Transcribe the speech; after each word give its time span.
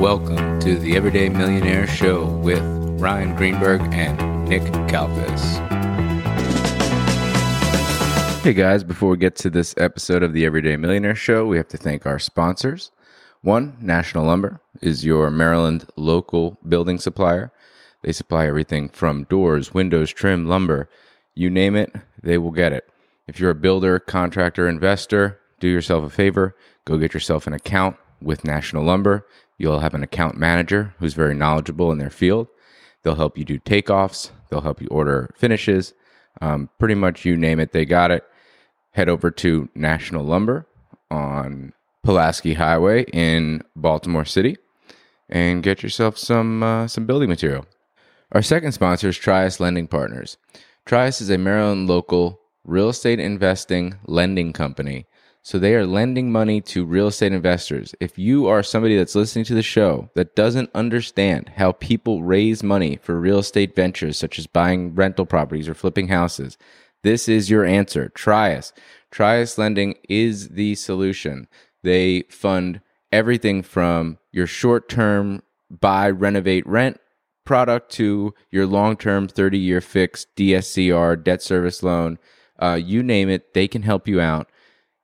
Welcome 0.00 0.58
to 0.60 0.78
the 0.78 0.96
Everyday 0.96 1.28
Millionaire 1.28 1.86
Show 1.86 2.24
with 2.24 2.62
Ryan 2.98 3.36
Greenberg 3.36 3.82
and 3.92 4.48
Nick 4.48 4.62
Kalfas. 4.88 5.58
Hey 8.40 8.54
guys, 8.54 8.82
before 8.82 9.10
we 9.10 9.18
get 9.18 9.36
to 9.36 9.50
this 9.50 9.74
episode 9.76 10.22
of 10.22 10.32
the 10.32 10.46
Everyday 10.46 10.78
Millionaire 10.78 11.14
Show, 11.14 11.44
we 11.44 11.58
have 11.58 11.68
to 11.68 11.76
thank 11.76 12.06
our 12.06 12.18
sponsors. 12.18 12.92
One, 13.42 13.76
National 13.78 14.24
Lumber 14.24 14.62
is 14.80 15.04
your 15.04 15.30
Maryland 15.30 15.86
local 15.96 16.56
building 16.66 16.96
supplier. 16.96 17.52
They 18.00 18.12
supply 18.12 18.46
everything 18.46 18.88
from 18.88 19.24
doors, 19.24 19.74
windows, 19.74 20.10
trim, 20.14 20.48
lumber, 20.48 20.88
you 21.34 21.50
name 21.50 21.76
it, 21.76 21.94
they 22.22 22.38
will 22.38 22.52
get 22.52 22.72
it. 22.72 22.88
If 23.28 23.38
you're 23.38 23.50
a 23.50 23.54
builder, 23.54 23.98
contractor, 23.98 24.66
investor, 24.66 25.38
do 25.60 25.68
yourself 25.68 26.04
a 26.04 26.08
favor, 26.08 26.56
go 26.86 26.96
get 26.96 27.12
yourself 27.12 27.46
an 27.46 27.52
account 27.52 27.96
with 28.22 28.44
National 28.44 28.84
Lumber. 28.84 29.26
You'll 29.58 29.80
have 29.80 29.94
an 29.94 30.02
account 30.02 30.36
manager 30.36 30.94
who's 30.98 31.14
very 31.14 31.34
knowledgeable 31.34 31.92
in 31.92 31.98
their 31.98 32.10
field. 32.10 32.48
They'll 33.02 33.14
help 33.14 33.38
you 33.38 33.44
do 33.44 33.58
takeoffs, 33.58 34.30
they'll 34.48 34.60
help 34.60 34.80
you 34.80 34.88
order 34.88 35.34
finishes, 35.36 35.94
um, 36.40 36.68
pretty 36.78 36.94
much 36.94 37.24
you 37.24 37.36
name 37.36 37.60
it, 37.60 37.72
they 37.72 37.84
got 37.84 38.10
it. 38.10 38.24
Head 38.92 39.08
over 39.08 39.30
to 39.30 39.68
National 39.74 40.24
Lumber 40.24 40.66
on 41.10 41.72
Pulaski 42.02 42.54
Highway 42.54 43.04
in 43.12 43.62
Baltimore 43.76 44.24
City 44.24 44.56
and 45.28 45.62
get 45.62 45.82
yourself 45.82 46.18
some 46.18 46.62
uh, 46.62 46.88
some 46.88 47.06
building 47.06 47.28
material. 47.28 47.66
Our 48.32 48.42
second 48.42 48.72
sponsor 48.72 49.08
is 49.08 49.18
Trius 49.18 49.60
Lending 49.60 49.86
Partners. 49.86 50.36
Trius 50.86 51.20
is 51.20 51.30
a 51.30 51.38
Maryland 51.38 51.88
local 51.88 52.40
real 52.64 52.88
estate 52.88 53.20
investing 53.20 53.98
lending 54.06 54.52
company. 54.52 55.06
So 55.42 55.58
they 55.58 55.74
are 55.74 55.86
lending 55.86 56.30
money 56.30 56.60
to 56.62 56.84
real 56.84 57.06
estate 57.06 57.32
investors. 57.32 57.94
If 57.98 58.18
you 58.18 58.46
are 58.46 58.62
somebody 58.62 58.96
that's 58.96 59.14
listening 59.14 59.46
to 59.46 59.54
the 59.54 59.62
show 59.62 60.10
that 60.14 60.36
doesn't 60.36 60.70
understand 60.74 61.52
how 61.56 61.72
people 61.72 62.22
raise 62.22 62.62
money 62.62 62.98
for 63.02 63.18
real 63.18 63.38
estate 63.38 63.74
ventures 63.74 64.18
such 64.18 64.38
as 64.38 64.46
buying 64.46 64.94
rental 64.94 65.24
properties 65.24 65.68
or 65.68 65.74
flipping 65.74 66.08
houses, 66.08 66.58
this 67.02 67.28
is 67.28 67.48
your 67.48 67.64
answer. 67.64 68.10
Trius. 68.14 68.72
Trius 69.10 69.56
Lending 69.56 69.94
is 70.08 70.50
the 70.50 70.74
solution. 70.74 71.48
They 71.82 72.24
fund 72.28 72.82
everything 73.10 73.62
from 73.62 74.18
your 74.32 74.46
short 74.46 74.88
term 74.88 75.42
buy, 75.70 76.10
renovate, 76.10 76.66
rent 76.66 77.00
product 77.44 77.90
to 77.92 78.34
your 78.50 78.66
long 78.66 78.96
term 78.96 79.26
30 79.26 79.58
year 79.58 79.80
fixed 79.80 80.28
DSCR, 80.36 81.22
debt 81.22 81.42
service 81.42 81.82
loan. 81.82 82.18
Uh, 82.58 82.78
you 82.80 83.02
name 83.02 83.30
it, 83.30 83.54
they 83.54 83.66
can 83.66 83.82
help 83.82 84.06
you 84.06 84.20
out. 84.20 84.49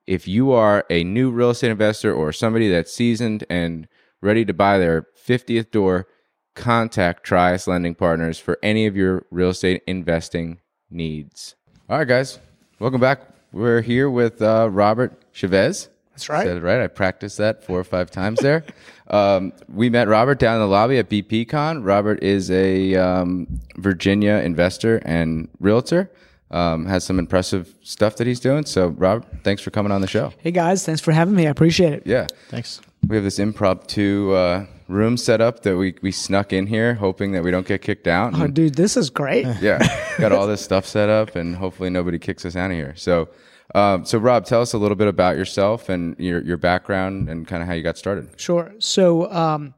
If 0.07 0.29
you 0.29 0.53
are 0.53 0.85
a 0.89 1.03
new 1.03 1.33
real 1.33 1.51
estate 1.51 1.73
investor 1.73 2.13
or 2.15 2.33
somebody 2.33 2.69
that's 2.71 2.93
seasoned 2.93 3.45
and 3.51 3.89
ready 4.21 4.45
to 4.45 4.55
buy 4.55 4.79
their 4.79 5.09
50th 5.27 5.73
door, 5.73 6.07
contact 6.55 7.25
Trius 7.27 7.67
Lending 7.67 7.97
Partners 7.97 8.39
for 8.39 8.57
any 8.63 8.87
of 8.87 8.97
your 8.97 9.27
real 9.33 9.51
estate 9.51 9.83
investing 9.87 10.61
needs. 10.91 11.57
All 11.89 11.99
right, 11.99 12.07
guys, 12.07 12.39
welcome 12.79 13.01
back. 13.01 13.23
We're 13.51 13.81
here 13.81 14.09
with 14.09 14.41
uh, 14.41 14.69
Robert 14.71 15.33
Chevez. 15.35 15.89
That's 16.13 16.29
right. 16.29 16.47
Said 16.47 16.59
it 16.59 16.63
right. 16.63 16.81
I 16.81 16.87
practiced 16.87 17.39
that 17.39 17.65
four 17.65 17.81
or 17.81 17.85
five 17.85 18.11
times 18.11 18.39
there. 18.39 18.65
um, 19.09 19.53
we 19.69 19.91
met 19.91 20.07
Robert 20.07 20.39
down 20.39 20.55
in 20.55 20.61
the 20.61 20.69
lobby 20.69 20.99
at 20.99 21.11
BPCon. 21.11 21.85
Robert 21.85 22.23
is 22.23 22.49
a 22.51 22.95
um, 22.95 23.61
Virginia 23.77 24.35
investor 24.35 24.99
and 25.05 25.49
realtor. 25.59 26.11
Um, 26.51 26.87
has 26.87 27.03
some 27.03 27.19
impressive 27.19 27.75
stuff 27.83 28.17
that 28.17 28.27
he's 28.27 28.39
doing. 28.39 28.67
So, 28.67 28.89
Rob, 28.89 29.27
thanks 29.43 29.63
for 29.63 29.71
coming 29.71 29.91
on 29.91 30.01
the 30.01 30.07
show. 30.07 30.33
Hey 30.39 30.53
guys, 30.53 30.87
thanks 30.87 31.01
for 31.01 31.11
having 31.11 31.35
me. 31.35 31.49
I 31.49 31.51
appreciate 31.51 31.93
it. 31.93 32.03
Yeah, 32.07 32.29
Thanks. 32.51 32.81
we 33.09 33.17
have 33.17 33.25
this 33.25 33.41
impromptu 33.41 34.33
uh, 34.33 34.67
room 34.87 35.17
set 35.17 35.41
up 35.41 35.63
that 35.65 35.77
we 35.77 35.97
we 36.03 36.13
snuck 36.13 36.53
in 36.53 36.69
here, 36.69 36.95
hoping 36.95 37.33
that 37.33 37.43
we 37.43 37.51
don't 37.51 37.67
get 37.67 37.83
kicked 37.83 38.07
out. 38.07 38.33
Oh, 38.39 38.47
dude, 38.47 38.77
this 38.77 38.97
is 38.97 39.11
great. 39.11 39.45
yeah, 39.61 39.79
got 40.19 40.31
all 40.31 40.47
this 40.47 40.63
stuff 40.63 40.87
set 40.87 41.09
up, 41.09 41.35
and 41.35 41.57
hopefully 41.57 41.91
nobody 41.91 42.19
kicks 42.19 42.45
us 42.45 42.55
out 42.55 42.71
of 42.71 42.77
here. 42.77 42.95
So, 42.95 43.29
um, 43.75 44.05
so 44.05 44.19
Rob, 44.19 44.45
tell 44.45 44.61
us 44.63 44.73
a 44.73 44.79
little 44.79 44.97
bit 44.97 45.09
about 45.09 45.37
yourself 45.37 45.89
and 45.89 46.17
your 46.19 46.41
your 46.45 46.59
background 46.59 47.29
and 47.29 47.47
kind 47.47 47.61
of 47.61 47.69
how 47.69 47.75
you 47.75 47.83
got 47.83 47.99
started. 47.99 48.29
Sure. 48.41 48.73
So, 48.79 49.29
um, 49.33 49.75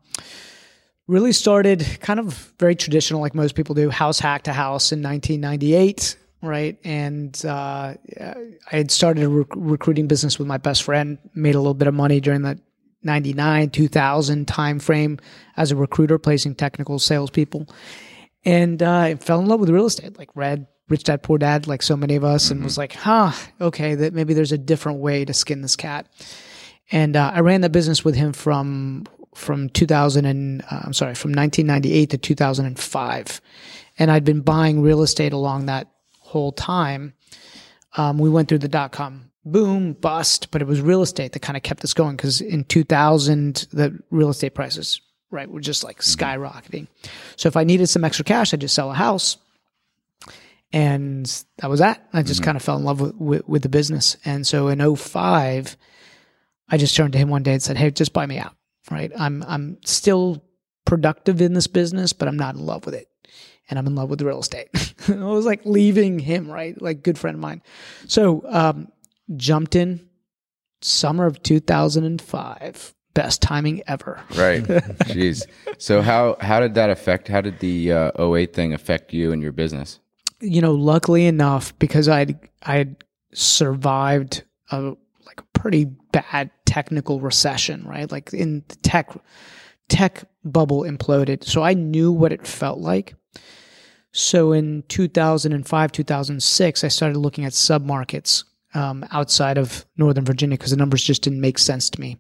really 1.06 1.32
started 1.32 1.98
kind 2.00 2.20
of 2.20 2.53
very 2.59 2.76
traditional, 2.76 3.20
like 3.20 3.34
most 3.34 3.54
people 3.54 3.75
do, 3.75 3.88
house 3.91 4.20
hack 4.20 4.43
to 4.44 4.53
house 4.53 4.93
in 4.93 5.03
1998, 5.03 6.16
right? 6.43 6.78
And 6.84 7.41
uh, 7.44 7.94
I 8.21 8.34
had 8.71 8.91
started 8.91 9.25
a 9.25 9.28
rec- 9.28 9.56
recruiting 9.56 10.06
business 10.06 10.38
with 10.38 10.49
my 10.49 10.59
best 10.59 10.82
friend, 10.82 11.19
made 11.34 11.54
a 11.54 11.59
little 11.59 11.75
bit 11.75 11.88
of 11.88 11.94
money 11.94 12.21
during 12.21 12.43
the 12.43 12.60
99, 13.03 13.71
2000 13.71 14.49
time 14.49 14.78
frame 14.78 15.19
as 15.56 15.71
a 15.71 15.76
recruiter, 15.76 16.19
placing 16.19 16.54
technical 16.54 16.99
salespeople. 16.99 17.66
And 18.44 18.82
uh, 18.82 18.99
I 18.99 19.15
fell 19.16 19.41
in 19.41 19.47
love 19.47 19.60
with 19.60 19.71
real 19.71 19.87
estate, 19.87 20.19
like 20.19 20.31
read 20.34 20.66
Rich 20.88 21.04
Dad 21.04 21.22
Poor 21.22 21.38
Dad, 21.38 21.66
like 21.66 21.82
so 21.82 21.97
many 21.97 22.16
of 22.16 22.25
us, 22.25 22.50
and 22.50 22.65
was 22.65 22.78
like, 22.78 22.93
huh, 22.93 23.32
okay, 23.60 23.94
that 23.94 24.15
maybe 24.15 24.34
there's 24.34 24.53
a 24.53 24.59
different 24.59 25.00
way 25.00 25.25
to 25.25 25.34
skin 25.34 25.60
this 25.60 25.76
cat. 25.76 26.06
And 26.91 27.16
uh, 27.16 27.32
I 27.34 27.41
ran 27.41 27.60
the 27.60 27.69
business 27.69 28.05
with 28.05 28.15
him 28.15 28.32
from 28.32 29.05
from 29.34 29.69
2000 29.69 30.25
and 30.25 30.62
uh, 30.62 30.81
I'm 30.82 30.93
sorry, 30.93 31.15
from 31.15 31.32
1998 31.32 32.10
to 32.10 32.19
2005, 32.19 33.41
and 33.99 34.10
I'd 34.10 34.25
been 34.25 34.41
buying 34.41 34.81
real 34.82 35.03
estate 35.03 35.32
along 35.32 35.66
that 35.66 35.88
whole 36.28 36.53
time. 36.53 37.15
Um, 37.97 38.19
we 38.19 38.28
went 38.28 38.49
through 38.49 38.59
the 38.59 38.69
dot 38.69 38.93
com 38.93 39.28
boom 39.44 39.94
bust, 39.94 40.50
but 40.50 40.62
it 40.62 40.66
was 40.66 40.81
real 40.81 41.03
estate 41.03 41.33
that 41.33 41.41
kind 41.41 41.56
of 41.56 41.62
kept 41.62 41.83
us 41.84 41.94
going 41.94 42.16
because 42.16 42.41
in 42.41 42.65
2000 42.65 43.66
the 43.72 43.99
real 44.11 44.28
estate 44.28 44.55
prices 44.55 45.00
right 45.31 45.50
were 45.50 45.61
just 45.61 45.84
like 45.84 46.00
skyrocketing. 46.00 46.87
So 47.37 47.49
if 47.49 47.56
I 47.56 47.65
needed 47.65 47.88
some 47.88 48.05
extra 48.05 48.25
cash, 48.25 48.53
I'd 48.53 48.61
just 48.61 48.75
sell 48.75 48.91
a 48.91 48.94
house. 48.94 49.37
And 50.71 51.25
that 51.59 51.71
was 51.71 51.81
that. 51.81 52.06
I 52.12 52.22
just 52.22 52.43
kind 52.43 52.56
of 52.56 52.62
fell 52.62 52.77
in 52.77 52.84
love 52.84 53.00
with, 53.00 53.15
with, 53.15 53.49
with 53.49 53.62
the 53.62 53.71
business. 53.71 54.19
And 54.25 54.47
so 54.47 54.69
in 54.69 54.97
05, 54.97 55.77
I 56.69 56.77
just 56.77 56.94
turned 56.94 57.15
to 57.15 57.19
him 57.19 57.31
one 57.31 57.43
day 57.43 57.53
and 57.53 57.62
said, 57.62 57.78
Hey, 57.78 57.91
just 57.91 58.12
buy 58.12 58.27
me 58.27 58.38
out. 58.38 58.55
Right. 58.91 59.11
I'm, 59.19 59.43
I'm 59.47 59.78
still 59.84 60.43
productive 60.84 61.41
in 61.41 61.55
this 61.55 61.67
business, 61.67 62.12
but 62.12 62.28
I'm 62.28 62.37
not 62.37 62.55
in 62.55 62.65
love 62.65 62.84
with 62.87 62.94
it. 62.94 63.09
And 63.69 63.79
I'm 63.79 63.87
in 63.87 63.95
love 63.95 64.11
with 64.11 64.23
real 64.23 64.41
estate. 64.41 64.69
I 65.09 65.15
was 65.15 65.45
like 65.47 65.65
leaving 65.65 66.19
him, 66.19 66.51
right? 66.51 66.81
Like 66.81 67.03
good 67.03 67.19
friend 67.19 67.34
of 67.34 67.41
mine. 67.41 67.62
So, 68.06 68.43
um, 68.49 68.89
jumped 69.37 69.77
in 69.77 70.09
summer 70.81 71.27
of 71.27 71.43
2005. 71.43 72.95
Best 73.15 73.43
timing 73.43 73.83
ever. 73.87 74.21
Right. 74.37 74.62
Jeez. 74.65 75.45
So 75.79 76.03
how 76.03 76.37
how 76.41 76.61
did 76.61 76.75
that 76.75 76.89
affect? 76.89 77.27
How 77.29 77.41
did 77.41 77.59
the 77.59 77.93
uh, 77.93 78.34
08 78.34 78.55
thing 78.55 78.73
affect 78.73 79.12
you 79.12 79.33
and 79.33 79.43
your 79.43 79.53
business? 79.53 79.99
you 80.41 80.61
know, 80.61 80.73
luckily 80.73 81.27
enough, 81.27 81.77
because 81.79 82.09
I'd 82.09 82.39
I'd 82.62 82.97
survived 83.33 84.45
a 84.71 84.95
like 85.27 85.41
a 85.41 85.59
pretty 85.59 85.85
bad 85.85 86.50
technical 86.65 87.21
recession, 87.21 87.87
right? 87.87 88.11
Like 88.11 88.33
in 88.33 88.65
the 88.69 88.77
tech 88.77 89.11
tech 89.89 90.25
bubble 90.45 90.83
imploded. 90.83 91.45
So 91.45 91.62
I 91.62 91.75
knew 91.75 92.12
what 92.12 92.33
it 92.33 92.47
felt 92.47 92.79
like. 92.79 93.15
So 94.12 94.53
in 94.53 94.83
2005, 94.89 95.93
2006, 95.93 96.84
I 96.84 96.89
started 96.89 97.19
looking 97.19 97.44
at 97.44 97.53
submarkets 97.53 98.44
um, 98.75 99.05
outside 99.11 99.59
of 99.59 99.84
Northern 99.97 100.25
Virginia 100.25 100.56
because 100.56 100.71
the 100.71 100.77
numbers 100.77 101.03
just 101.03 101.22
didn't 101.22 101.41
make 101.41 101.59
sense 101.59 101.91
to 101.91 102.00
me. 102.00 102.19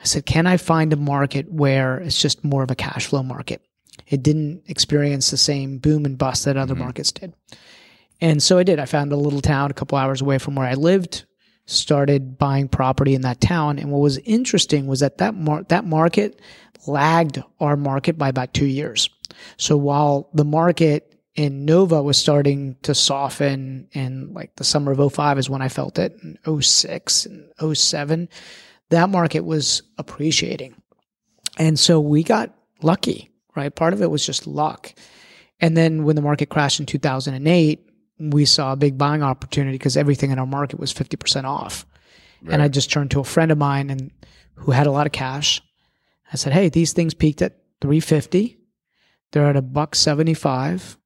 I 0.00 0.04
said, 0.04 0.26
can 0.26 0.46
I 0.46 0.56
find 0.56 0.92
a 0.92 0.96
market 0.96 1.50
where 1.50 1.98
it's 1.98 2.20
just 2.20 2.44
more 2.44 2.62
of 2.62 2.70
a 2.70 2.76
cash 2.76 3.06
flow 3.06 3.22
market? 3.22 3.62
It 4.08 4.22
didn't 4.22 4.62
experience 4.66 5.30
the 5.30 5.36
same 5.36 5.78
boom 5.78 6.04
and 6.04 6.18
bust 6.18 6.44
that 6.44 6.56
other 6.56 6.74
markets 6.74 7.12
did. 7.12 7.34
And 8.20 8.42
so 8.42 8.58
I 8.58 8.62
did. 8.62 8.78
I 8.78 8.84
found 8.84 9.12
a 9.12 9.16
little 9.16 9.40
town 9.40 9.70
a 9.70 9.74
couple 9.74 9.98
hours 9.98 10.20
away 10.20 10.38
from 10.38 10.54
where 10.54 10.66
I 10.66 10.74
lived, 10.74 11.24
started 11.66 12.38
buying 12.38 12.68
property 12.68 13.14
in 13.14 13.22
that 13.22 13.40
town. 13.40 13.78
And 13.78 13.90
what 13.90 14.00
was 14.00 14.18
interesting 14.18 14.86
was 14.86 15.00
that 15.00 15.18
that, 15.18 15.34
mar- 15.34 15.64
that 15.68 15.84
market 15.84 16.40
lagged 16.86 17.42
our 17.60 17.76
market 17.76 18.16
by 18.16 18.28
about 18.28 18.54
two 18.54 18.66
years. 18.66 19.10
So 19.56 19.76
while 19.76 20.30
the 20.34 20.44
market 20.44 21.14
in 21.34 21.64
Nova 21.64 22.02
was 22.02 22.16
starting 22.16 22.76
to 22.82 22.94
soften 22.94 23.88
in 23.92 24.32
like 24.32 24.56
the 24.56 24.64
summer 24.64 24.92
of 24.92 25.12
05 25.12 25.38
is 25.38 25.50
when 25.50 25.62
I 25.62 25.68
felt 25.68 25.98
it, 25.98 26.16
in 26.22 26.38
06 26.62 27.26
and 27.26 27.76
07, 27.76 28.28
that 28.90 29.10
market 29.10 29.40
was 29.44 29.82
appreciating. 29.98 30.74
And 31.58 31.78
so 31.78 32.00
we 32.00 32.22
got 32.22 32.54
lucky, 32.82 33.30
right? 33.54 33.74
Part 33.74 33.92
of 33.92 34.02
it 34.02 34.10
was 34.10 34.24
just 34.24 34.46
luck. 34.46 34.94
And 35.60 35.76
then 35.76 36.04
when 36.04 36.16
the 36.16 36.22
market 36.22 36.48
crashed 36.48 36.80
in 36.80 36.86
2008, 36.86 37.82
we 38.18 38.44
saw 38.44 38.72
a 38.72 38.76
big 38.76 38.96
buying 38.96 39.22
opportunity 39.22 39.74
because 39.74 39.96
everything 39.96 40.30
in 40.30 40.38
our 40.38 40.46
market 40.46 40.80
was 40.80 40.92
50% 40.92 41.44
off. 41.44 41.86
And 42.48 42.62
I 42.62 42.68
just 42.68 42.90
turned 42.92 43.10
to 43.10 43.20
a 43.20 43.24
friend 43.24 43.50
of 43.50 43.58
mine 43.58 43.90
and 43.90 44.10
who 44.54 44.70
had 44.70 44.86
a 44.86 44.90
lot 44.90 45.06
of 45.06 45.12
cash. 45.12 45.60
I 46.32 46.36
said, 46.36 46.52
"Hey, 46.52 46.68
these 46.68 46.92
things 46.92 47.14
peaked 47.14 47.42
at 47.42 47.58
350. 47.80 48.58
They're 49.32 49.46
at 49.46 49.56
a 49.56 49.62
buck 49.62 49.94
75. 49.94 50.96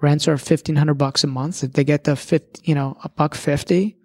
Rents 0.00 0.28
are 0.28 0.32
1500 0.32 0.94
bucks 0.94 1.24
a 1.24 1.26
month. 1.26 1.62
If 1.64 1.72
they 1.72 1.84
get 1.84 2.04
to 2.04 2.16
50, 2.16 2.62
you 2.64 2.74
know, 2.74 2.96
a 3.04 3.08
buck 3.08 3.34
50, 3.34 3.96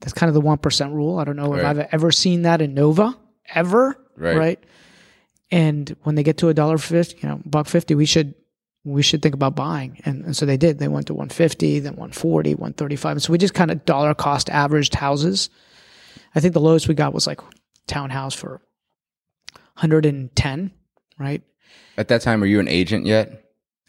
that's 0.00 0.12
kind 0.12 0.28
of 0.28 0.34
the 0.34 0.42
1% 0.42 0.92
rule. 0.92 1.18
I 1.18 1.24
don't 1.24 1.36
know 1.36 1.54
if 1.54 1.64
I've 1.64 1.78
ever 1.78 2.10
seen 2.10 2.42
that 2.42 2.60
in 2.60 2.74
Nova 2.74 3.16
ever, 3.54 3.96
Right. 4.16 4.36
right? 4.36 4.64
and 5.52 5.94
when 6.02 6.16
they 6.16 6.22
get 6.24 6.38
to 6.38 6.48
a 6.48 6.54
dollar 6.54 6.76
fifty, 6.76 7.18
you 7.22 7.28
know, 7.28 7.40
buck 7.46 7.68
fifty, 7.68 7.94
we 7.94 8.04
should 8.04 8.34
we 8.84 9.00
should 9.02 9.22
think 9.22 9.34
about 9.34 9.54
buying. 9.54 10.00
And, 10.04 10.24
and 10.24 10.36
so 10.36 10.44
they 10.44 10.56
did. 10.56 10.78
They 10.80 10.88
went 10.88 11.06
to 11.08 11.14
150, 11.14 11.80
then 11.80 11.92
140, 11.94 12.54
135. 12.54 13.12
And 13.12 13.22
so 13.22 13.30
we 13.32 13.38
just 13.38 13.54
kind 13.54 13.70
of 13.70 13.84
dollar 13.84 14.12
cost 14.14 14.48
averaged 14.50 14.94
houses. 14.96 15.50
I 16.34 16.40
think 16.40 16.52
the 16.54 16.60
lowest 16.60 16.88
we 16.88 16.94
got 16.94 17.14
was 17.14 17.26
like 17.28 17.40
townhouse 17.86 18.34
for 18.34 18.60
110, 19.74 20.70
right? 21.18 21.42
At 21.98 22.08
that 22.08 22.20
time, 22.22 22.40
were 22.40 22.46
you 22.46 22.60
an 22.60 22.68
agent 22.68 23.06
yet? 23.06 23.42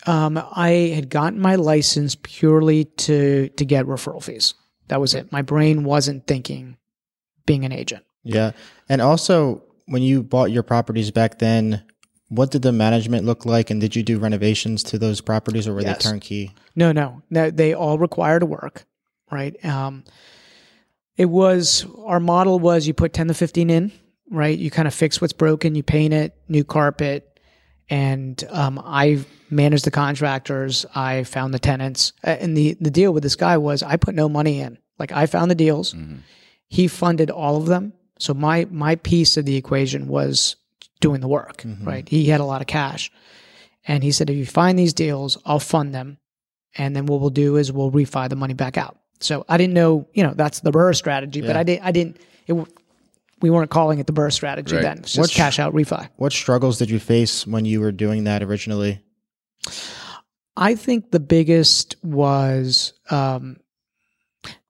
Um, 0.05 0.37
I 0.55 0.69
had 0.95 1.09
gotten 1.09 1.39
my 1.39 1.55
license 1.55 2.15
purely 2.21 2.85
to 2.85 3.49
to 3.49 3.65
get 3.65 3.85
referral 3.85 4.23
fees. 4.23 4.53
That 4.87 5.01
was 5.01 5.13
it. 5.13 5.31
My 5.31 5.41
brain 5.41 5.83
wasn't 5.83 6.27
thinking 6.27 6.77
being 7.45 7.65
an 7.65 7.71
agent. 7.73 8.05
Yeah. 8.23 8.51
And 8.87 9.01
also, 9.01 9.63
when 9.85 10.01
you 10.01 10.23
bought 10.23 10.51
your 10.51 10.63
properties 10.63 11.11
back 11.11 11.39
then, 11.39 11.83
what 12.29 12.51
did 12.51 12.61
the 12.61 12.71
management 12.71 13.25
look 13.25 13.45
like? 13.45 13.69
And 13.69 13.81
did 13.81 13.95
you 13.95 14.03
do 14.03 14.19
renovations 14.19 14.83
to 14.83 14.97
those 14.97 15.19
properties 15.21 15.67
or 15.67 15.73
were 15.73 15.81
Yes. 15.81 16.03
they 16.03 16.09
turnkey? 16.09 16.53
No, 16.75 16.91
no, 16.91 17.21
no. 17.29 17.49
They 17.49 17.73
all 17.73 17.97
required 17.97 18.43
work, 18.43 18.85
right? 19.31 19.53
Um, 19.65 20.03
it 21.17 21.25
was 21.25 21.85
our 22.05 22.19
model 22.19 22.59
was 22.59 22.87
you 22.87 22.93
put 22.93 23.11
ten 23.13 23.27
to 23.27 23.33
fifteen 23.33 23.69
in, 23.69 23.91
right? 24.29 24.57
You 24.57 24.69
kind 24.71 24.87
of 24.87 24.93
fix 24.93 25.19
what's 25.19 25.33
broken, 25.33 25.75
you 25.75 25.83
paint 25.83 26.13
it, 26.13 26.35
new 26.47 26.63
carpet, 26.63 27.36
and 27.89 28.43
um, 28.49 28.81
I 28.83 29.23
managed 29.49 29.85
the 29.85 29.91
contractors. 29.91 30.85
I 30.95 31.23
found 31.23 31.53
the 31.53 31.59
tenants, 31.59 32.13
Uh, 32.23 32.31
and 32.39 32.55
the 32.57 32.75
the 32.81 32.91
deal 32.91 33.13
with 33.13 33.23
this 33.23 33.35
guy 33.35 33.57
was 33.57 33.83
I 33.83 33.95
put 33.97 34.15
no 34.15 34.27
money 34.29 34.59
in. 34.59 34.77
Like 34.99 35.11
I 35.11 35.25
found 35.27 35.49
the 35.51 35.55
deals, 35.55 35.95
he 36.67 36.87
funded 36.87 37.29
all 37.29 37.55
of 37.57 37.65
them. 37.67 37.93
So 38.19 38.33
my 38.33 38.67
my 38.71 38.95
piece 38.95 39.37
of 39.37 39.45
the 39.45 39.55
equation 39.55 40.07
was 40.07 40.55
doing 40.99 41.21
the 41.21 41.27
work, 41.27 41.63
right? 41.83 42.07
He 42.09 42.25
had 42.25 42.41
a 42.41 42.45
lot 42.45 42.61
of 42.61 42.67
cash. 42.67 43.11
And 43.89 44.03
he 44.03 44.11
said, 44.11 44.29
if 44.29 44.35
you 44.35 44.45
find 44.45 44.77
these 44.77 44.93
deals, 44.93 45.37
I'll 45.45 45.59
fund 45.59 45.93
them. 45.95 46.17
And 46.77 46.93
then 46.95 47.05
what 47.05 47.21
we'll 47.21 47.29
do 47.29 47.55
is 47.55 47.71
we'll 47.71 47.91
refi 47.91 48.27
the 48.27 48.35
money 48.35 48.53
back 48.53 48.77
out. 48.77 48.97
So 49.21 49.45
I 49.47 49.55
didn't 49.57 49.73
know, 49.75 50.07
you 50.13 50.23
know, 50.23 50.33
that's 50.35 50.59
the 50.59 50.71
BRRRR 50.71 50.95
strategy, 50.95 51.41
but 51.41 51.55
I 51.55 51.63
didn't, 51.63 51.85
I 51.85 51.91
didn't, 51.91 52.17
it, 52.47 52.53
we 53.41 53.49
weren't 53.49 53.69
calling 53.69 53.99
it 53.99 54.07
the 54.07 54.13
BRRRR 54.13 54.31
strategy 54.33 54.75
Right. 54.75 54.81
then. 54.81 54.97
It's 54.99 55.09
just 55.13 55.19
What's- 55.19 55.35
cash 55.35 55.59
out 55.59 55.73
refi. 55.73 56.09
What 56.17 56.33
struggles 56.33 56.77
did 56.79 56.89
you 56.89 56.99
face 56.99 57.45
when 57.45 57.65
you 57.65 57.79
were 57.81 57.91
doing 57.91 58.23
that 58.25 58.41
originally? 58.43 59.01
I 60.55 60.75
think 60.75 61.11
the 61.11 61.19
biggest 61.19 61.95
was 62.03 62.93
um, 63.11 63.57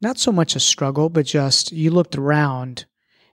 not 0.02 0.18
so 0.18 0.31
much 0.31 0.56
a 0.56 0.60
struggle, 0.60 1.10
but 1.10 1.25
just 1.25 1.72
you 1.72 1.92
looked 1.92 2.18
around 2.18 2.86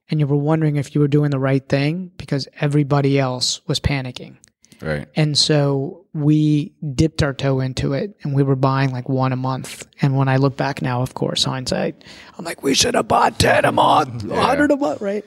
and 0.08 0.20
you 0.20 0.26
were 0.26 0.36
wondering 0.36 0.76
if 0.76 0.94
you 0.94 1.00
were 1.00 1.08
doing 1.08 1.30
the 1.30 1.38
right 1.38 1.66
thing 1.68 2.12
because 2.16 2.46
everybody 2.60 3.18
else 3.18 3.60
was 3.66 3.80
panicking. 3.80 4.36
Right. 4.80 5.08
And 5.16 5.36
so 5.36 6.03
we 6.14 6.72
dipped 6.94 7.22
our 7.22 7.34
toe 7.34 7.58
into 7.60 7.92
it 7.92 8.16
and 8.22 8.34
we 8.34 8.42
were 8.44 8.54
buying 8.56 8.90
like 8.92 9.08
one 9.08 9.32
a 9.32 9.36
month. 9.36 9.86
And 10.00 10.16
when 10.16 10.28
I 10.28 10.36
look 10.36 10.56
back 10.56 10.80
now, 10.80 11.02
of 11.02 11.14
course, 11.14 11.42
hindsight, 11.44 12.04
I'm 12.38 12.44
like, 12.44 12.62
we 12.62 12.72
should 12.74 12.94
have 12.94 13.08
bought 13.08 13.38
10 13.38 13.64
a 13.64 13.72
month, 13.72 14.22
100 14.24 14.70
a 14.70 14.76
month, 14.76 15.00
right? 15.00 15.24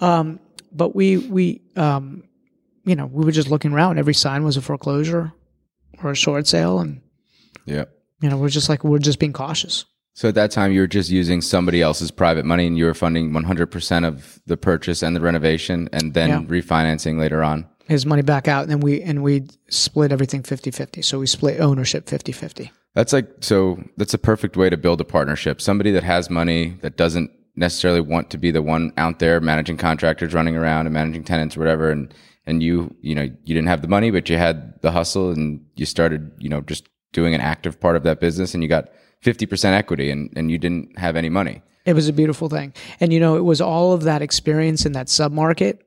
Um, 0.00 0.40
but 0.72 0.94
we, 0.96 1.18
we, 1.18 1.60
um, 1.76 2.24
you 2.84 2.96
know, 2.96 3.04
we 3.06 3.24
were 3.24 3.32
just 3.32 3.50
looking 3.50 3.72
around. 3.72 3.98
Every 3.98 4.14
sign 4.14 4.42
was 4.42 4.56
a 4.56 4.62
foreclosure 4.62 5.32
or 6.02 6.12
a 6.12 6.16
short 6.16 6.46
sale. 6.48 6.80
And, 6.80 7.02
Yeah. 7.66 7.84
you 8.22 8.30
know, 8.30 8.38
we're 8.38 8.48
just 8.48 8.70
like, 8.70 8.82
we're 8.82 8.98
just 8.98 9.18
being 9.18 9.34
cautious. 9.34 9.84
So 10.14 10.28
at 10.28 10.34
that 10.36 10.50
time, 10.50 10.72
you 10.72 10.80
were 10.80 10.86
just 10.86 11.10
using 11.10 11.40
somebody 11.40 11.82
else's 11.82 12.10
private 12.10 12.44
money, 12.44 12.66
and 12.66 12.76
you 12.76 12.84
were 12.86 12.94
funding 12.94 13.30
100% 13.30 14.04
of 14.06 14.40
the 14.46 14.56
purchase 14.56 15.02
and 15.02 15.14
the 15.14 15.20
renovation, 15.20 15.88
and 15.92 16.14
then 16.14 16.28
Yeah. 16.30 16.40
refinancing 16.40 17.18
later 17.18 17.42
on. 17.44 17.66
His 17.90 18.06
money 18.06 18.22
back 18.22 18.48
out. 18.48 18.62
And 18.62 18.70
then 18.70 18.80
we, 18.80 19.02
and 19.02 19.22
we 19.22 19.48
split 19.68 20.12
everything 20.12 20.42
50 20.42 20.70
50. 20.70 21.02
So 21.02 21.18
we 21.18 21.26
split 21.26 21.60
ownership 21.60 22.08
50 22.08 22.32
50. 22.32 22.72
That's 22.94 23.12
like 23.12 23.28
so. 23.40 23.82
That's 23.96 24.14
a 24.14 24.18
perfect 24.18 24.56
way 24.56 24.68
to 24.68 24.76
build 24.76 25.00
a 25.00 25.04
partnership. 25.04 25.60
Somebody 25.60 25.92
that 25.92 26.02
has 26.02 26.28
money 26.28 26.76
that 26.82 26.96
doesn't 26.96 27.30
necessarily 27.54 28.00
want 28.00 28.30
to 28.30 28.38
be 28.38 28.50
the 28.50 28.62
one 28.62 28.92
out 28.96 29.20
there 29.20 29.40
managing 29.40 29.76
contractors, 29.76 30.34
running 30.34 30.56
around 30.56 30.86
and 30.86 30.94
managing 30.94 31.22
tenants, 31.22 31.56
or 31.56 31.60
whatever. 31.60 31.90
And 31.90 32.12
and 32.46 32.62
you, 32.62 32.94
you 33.00 33.14
know, 33.14 33.22
you 33.22 33.54
didn't 33.54 33.68
have 33.68 33.82
the 33.82 33.88
money, 33.88 34.10
but 34.10 34.28
you 34.28 34.36
had 34.38 34.80
the 34.82 34.90
hustle, 34.90 35.30
and 35.30 35.64
you 35.76 35.86
started, 35.86 36.32
you 36.38 36.48
know, 36.48 36.62
just 36.62 36.88
doing 37.12 37.32
an 37.32 37.40
active 37.40 37.78
part 37.78 37.94
of 37.94 38.02
that 38.02 38.18
business, 38.18 38.54
and 38.54 38.62
you 38.62 38.68
got 38.68 38.88
fifty 39.20 39.46
percent 39.46 39.76
equity, 39.76 40.10
and 40.10 40.32
and 40.34 40.50
you 40.50 40.58
didn't 40.58 40.98
have 40.98 41.14
any 41.14 41.28
money. 41.28 41.62
It 41.86 41.94
was 41.94 42.08
a 42.08 42.12
beautiful 42.12 42.48
thing. 42.48 42.74
And, 43.00 43.12
you 43.12 43.20
know, 43.20 43.36
it 43.36 43.44
was 43.44 43.60
all 43.60 43.92
of 43.92 44.02
that 44.02 44.20
experience 44.20 44.84
in 44.84 44.92
that 44.92 45.06
submarket 45.06 45.78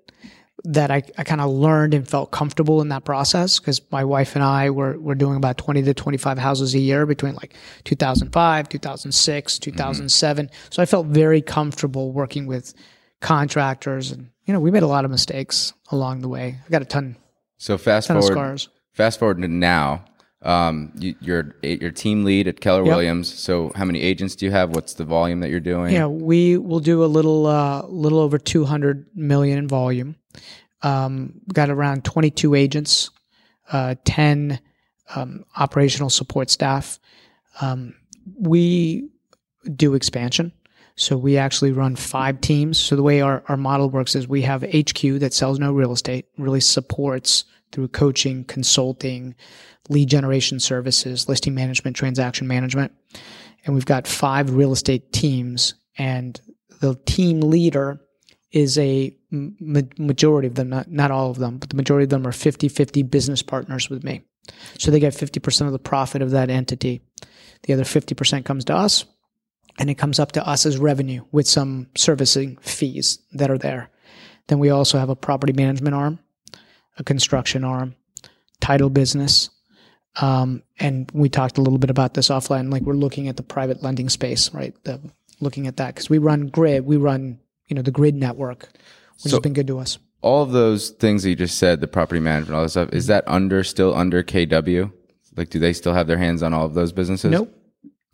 that 0.66 0.92
I, 0.92 1.04
I 1.18 1.24
kind 1.24 1.42
of 1.42 1.52
learned 1.52 1.94
and 1.94 2.08
felt 2.08 2.32
comfortable 2.32 2.82
in 2.82 2.88
that 2.90 3.04
process 3.04 3.60
because 3.60 3.82
my 3.92 4.04
wife 4.04 4.36
and 4.36 4.44
I 4.44 4.70
were, 4.70 4.98
were 4.98 5.16
doing 5.16 5.36
about 5.36 5.58
20 5.58 5.84
to 5.84 5.94
25 5.94 6.38
houses 6.38 6.74
a 6.74 6.80
year 6.80 7.06
between 7.06 7.36
like 7.36 7.54
2005, 7.84 8.70
2006, 8.70 9.54
mm-hmm. 9.54 9.62
2007. 9.62 10.50
So 10.70 10.82
I 10.82 10.86
felt 10.86 11.08
very 11.08 11.42
comfortable 11.42 12.14
working 12.14 12.48
with 12.48 12.74
contractors. 13.20 14.12
And, 14.12 14.30
you 14.46 14.54
know, 14.54 14.62
we 14.62 14.72
made 14.72 14.84
a 14.84 14.88
lot 14.88 15.04
of 15.04 15.12
mistakes 15.12 15.74
along 15.92 16.22
the 16.22 16.30
way. 16.30 16.58
I 16.66 16.70
got 16.70 16.82
a 16.82 16.86
ton, 16.86 17.18
So 17.58 17.78
fast 17.78 18.08
ton 18.08 18.18
of 18.18 18.24
forward, 18.24 18.66
fast 18.94 19.20
forward 19.20 19.42
to 19.42 19.48
now. 19.50 20.06
Um, 20.44 20.92
you, 20.96 21.16
you're 21.22 21.56
you're 21.62 21.92
team 21.92 22.26
lead 22.26 22.48
at 22.48 22.60
Keller 22.60 22.84
Yep. 22.86 22.96
Williams. 22.96 23.34
So 23.34 23.72
how 23.76 23.86
many 23.86 24.02
agents 24.02 24.36
do 24.36 24.46
you 24.46 24.52
have? 24.52 24.76
What's 24.76 24.94
the 24.94 25.06
volume 25.06 25.40
that 25.40 25.50
you're 25.50 25.60
doing? 25.60 25.94
Yeah, 25.94 26.08
we 26.08 26.58
will 26.58 26.82
do 26.82 27.04
a 27.04 27.08
little, 27.08 27.48
uh, 27.48 27.84
little 27.88 28.20
over 28.20 28.38
200 28.38 29.08
million 29.16 29.58
in 29.58 29.68
volume. 29.68 30.16
Um, 30.82 31.40
got 31.54 31.70
around 31.70 32.04
22 32.04 32.56
agents, 32.56 33.10
uh, 33.72 33.96
10 34.04 34.60
um, 35.16 35.46
operational 35.56 36.10
support 36.10 36.50
staff. 36.50 37.00
Um, 37.62 37.96
we 38.38 39.10
do 39.76 39.94
expansion. 39.94 40.52
So 40.96 41.18
we 41.18 41.38
actually 41.38 41.72
run 41.72 41.96
five 41.96 42.42
teams. 42.42 42.80
So 42.80 42.96
the 42.96 43.04
way 43.04 43.22
our, 43.22 43.44
our 43.48 43.58
model 43.58 43.90
works 43.90 44.16
is 44.16 44.28
we 44.28 44.44
have 44.44 44.62
HQ 44.62 45.02
that 45.20 45.34
sells 45.34 45.60
no 45.60 45.72
real 45.74 45.92
estate, 45.92 46.26
really 46.38 46.60
supports 46.60 47.46
through 47.72 47.88
coaching, 47.88 48.44
consulting, 48.46 49.36
lead 49.90 50.10
generation 50.10 50.60
services, 50.60 51.28
listing 51.28 51.56
management, 51.56 51.96
transaction 51.96 52.48
management. 52.48 52.92
And 53.66 53.74
we've 53.74 53.86
got 53.86 54.08
five 54.08 54.52
real 54.52 54.72
estate 54.72 55.12
teams, 55.12 55.74
and 55.98 56.40
the 56.82 56.96
team 57.06 57.42
leader 57.42 58.00
is 58.52 58.78
a 58.78 59.16
majority 59.32 60.48
of 60.48 60.56
them, 60.56 60.70
not, 60.70 60.92
not 60.92 61.12
all 61.12 61.32
of 61.32 61.40
them, 61.40 61.58
but 61.58 61.70
the 61.70 61.76
majority 61.76 62.04
of 62.04 62.10
them 62.12 62.28
are 62.28 62.32
50 62.32 62.68
50 62.68 63.04
business 63.04 63.42
partners 63.42 63.90
with 63.90 64.04
me. 64.04 64.22
So 64.78 64.92
they 64.92 65.00
get 65.00 65.14
50% 65.14 65.66
of 65.66 65.72
the 65.72 65.80
profit 65.80 66.22
of 66.22 66.32
that 66.32 66.50
entity. 66.50 67.02
The 67.64 67.74
other 67.74 67.84
50% 67.84 68.46
comes 68.46 68.66
to 68.66 68.76
us, 68.76 69.06
and 69.80 69.90
it 69.90 69.96
comes 69.96 70.20
up 70.20 70.32
to 70.34 70.48
us 70.48 70.66
as 70.66 70.78
revenue 70.78 71.24
with 71.32 71.48
some 71.48 71.88
servicing 71.96 72.58
fees 72.62 73.20
that 73.34 73.50
are 73.50 73.58
there. 73.58 73.90
Then 74.48 74.60
we 74.60 74.70
also 74.70 74.98
have 75.00 75.10
a 75.10 75.16
property 75.16 75.54
management 75.54 75.96
arm, 75.96 76.20
a 76.98 77.04
construction 77.04 77.64
arm, 77.64 77.96
title 78.60 78.90
business. 78.90 79.50
Um, 80.22 80.62
and 80.80 81.10
we 81.14 81.30
talked 81.30 81.58
a 81.58 81.62
little 81.62 81.80
bit 81.80 81.90
about 81.90 82.14
this 82.14 82.30
offline. 82.30 82.72
Like 82.72 82.84
we're 82.84 82.94
looking 82.94 83.28
at 83.28 83.38
the 83.38 83.44
private 83.44 83.82
lending 83.82 84.10
space, 84.10 84.54
right? 84.54 84.76
The, 84.84 85.00
looking 85.40 85.66
at 85.68 85.78
that 85.78 85.96
because 85.96 86.10
we 86.10 86.20
run 86.20 86.48
grid, 86.48 86.86
we 86.86 86.98
run 86.98 87.40
you 87.68 87.76
know 87.76 87.82
the 87.82 87.92
grid 87.92 88.16
network, 88.16 88.70
which 89.24 89.32
So- 89.32 89.38
has 89.38 89.40
been 89.40 89.54
good 89.54 89.68
to 89.68 89.80
us. 89.80 89.98
all 90.22 90.44
of 90.44 90.52
those 90.52 90.92
things 90.92 91.24
that 91.24 91.30
you 91.30 91.36
just 91.36 91.58
said, 91.58 91.82
the 91.82 91.88
property 91.88 92.20
management, 92.22 92.56
all 92.56 92.64
that 92.64 92.70
stuff, 92.70 92.90
is 92.94 93.08
that 93.08 93.24
under 93.28 93.64
still 93.64 93.94
under 93.96 94.22
KW? 94.24 94.92
Like, 95.36 95.50
do 95.50 95.58
they 95.60 95.74
still 95.74 95.94
have 95.94 96.06
their 96.08 96.18
hands 96.20 96.44
on 96.44 96.54
all 96.54 96.66
of 96.66 96.76
those 96.76 96.92
businesses? 96.92 97.32
Nope. 97.32 97.52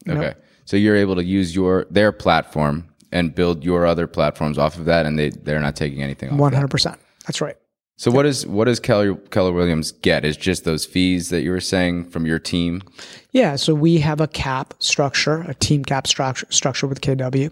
Okay, 0.08 0.20
Nope. 0.20 0.38
So 0.70 0.78
you're 0.78 0.96
able 0.96 1.16
to 1.16 1.24
use 1.24 1.56
your 1.56 1.88
their 1.90 2.12
platform 2.12 2.88
and 3.12 3.34
build 3.34 3.64
your 3.64 3.88
other 3.88 4.06
platforms 4.06 4.60
off 4.60 4.78
of 4.78 4.86
that, 4.86 5.08
and 5.08 5.18
they 5.18 5.32
they're 5.32 5.60
not 5.60 5.76
taking 5.76 6.04
anything 6.04 6.30
off. 6.30 6.38
One 6.38 6.54
hundred 6.54 6.70
percent. 6.70 7.00
That's 7.26 7.42
right. 7.42 7.56
So 7.98 8.12
what 8.12 8.28
is 8.28 8.46
what 8.46 8.66
does 8.66 8.80
Keller 8.80 9.16
Keller 9.16 9.52
Williams 9.52 9.92
get? 9.92 10.26
Is 10.26 10.38
just 10.38 10.66
those 10.66 10.86
fees 10.86 11.30
that 11.30 11.42
you 11.42 11.50
were 11.50 11.60
saying 11.60 12.12
from 12.12 12.28
your 12.28 12.38
team? 12.38 12.84
Yeah, 13.32 13.56
so 13.56 13.74
we 13.74 13.98
have 13.98 14.22
a 14.22 14.28
cap 14.28 14.76
structure, 14.78 15.42
a 15.42 15.56
team 15.56 15.84
cap 15.84 16.06
structure 16.06 16.46
structure 16.52 16.86
with 16.86 17.02
KW. 17.02 17.52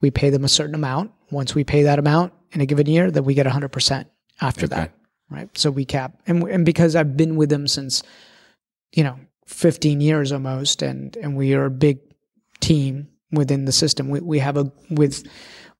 We 0.00 0.10
pay 0.10 0.30
them 0.30 0.42
a 0.42 0.48
certain 0.48 0.74
amount. 0.74 1.12
Once 1.30 1.54
we 1.54 1.62
pay 1.62 1.82
that 1.82 1.98
amount 1.98 2.32
in 2.52 2.62
a 2.62 2.66
given 2.66 2.86
year, 2.86 3.10
then 3.10 3.24
we 3.24 3.34
get 3.34 3.44
100% 3.44 4.06
after 4.40 4.66
that, 4.68 4.92
right? 5.28 5.50
So 5.58 5.70
we 5.70 5.84
cap. 5.84 6.22
And 6.26 6.42
and 6.44 6.64
because 6.64 6.96
I've 6.96 7.18
been 7.18 7.36
with 7.36 7.50
them 7.50 7.68
since 7.68 8.02
you 8.92 9.04
know, 9.04 9.18
15 9.44 10.00
years 10.00 10.32
almost 10.32 10.80
and 10.80 11.16
and 11.18 11.36
we 11.36 11.52
are 11.52 11.66
a 11.66 11.70
big 11.70 11.98
team 12.60 13.08
within 13.32 13.64
the 13.64 13.72
system. 13.72 14.08
We 14.08 14.20
we 14.20 14.38
have 14.40 14.56
a 14.56 14.72
with 14.90 15.26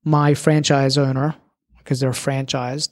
my 0.03 0.33
franchise 0.33 0.97
owner 0.97 1.35
because 1.79 1.99
they're 1.99 2.11
franchised. 2.11 2.89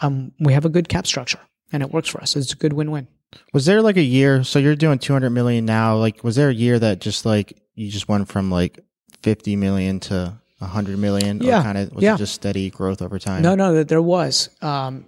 Um, 0.00 0.32
we 0.38 0.52
have 0.52 0.64
a 0.64 0.68
good 0.68 0.88
cap 0.88 1.06
structure 1.06 1.40
and 1.72 1.82
it 1.82 1.90
works 1.92 2.08
for 2.08 2.20
us. 2.20 2.36
It's 2.36 2.52
a 2.52 2.56
good 2.56 2.72
win-win. 2.72 3.08
Was 3.52 3.66
there 3.66 3.82
like 3.82 3.96
a 3.96 4.02
year? 4.02 4.44
So 4.44 4.58
you're 4.58 4.76
doing 4.76 4.98
200 4.98 5.30
million 5.30 5.64
now. 5.64 5.96
Like, 5.96 6.22
was 6.22 6.36
there 6.36 6.50
a 6.50 6.54
year 6.54 6.78
that 6.78 7.00
just 7.00 7.26
like 7.26 7.58
you 7.74 7.90
just 7.90 8.08
went 8.08 8.28
from 8.28 8.50
like 8.50 8.78
50 9.22 9.56
million 9.56 9.98
to 10.00 10.38
100 10.58 10.98
million? 10.98 11.42
Yeah, 11.42 11.60
Or 11.60 11.62
kind 11.62 11.78
of 11.78 11.92
was 11.92 12.04
yeah. 12.04 12.14
it 12.14 12.18
just 12.18 12.34
steady 12.34 12.70
growth 12.70 13.02
over 13.02 13.18
time? 13.18 13.42
No, 13.42 13.54
no, 13.54 13.74
that 13.74 13.88
there 13.88 14.02
was. 14.02 14.50
Um, 14.62 15.06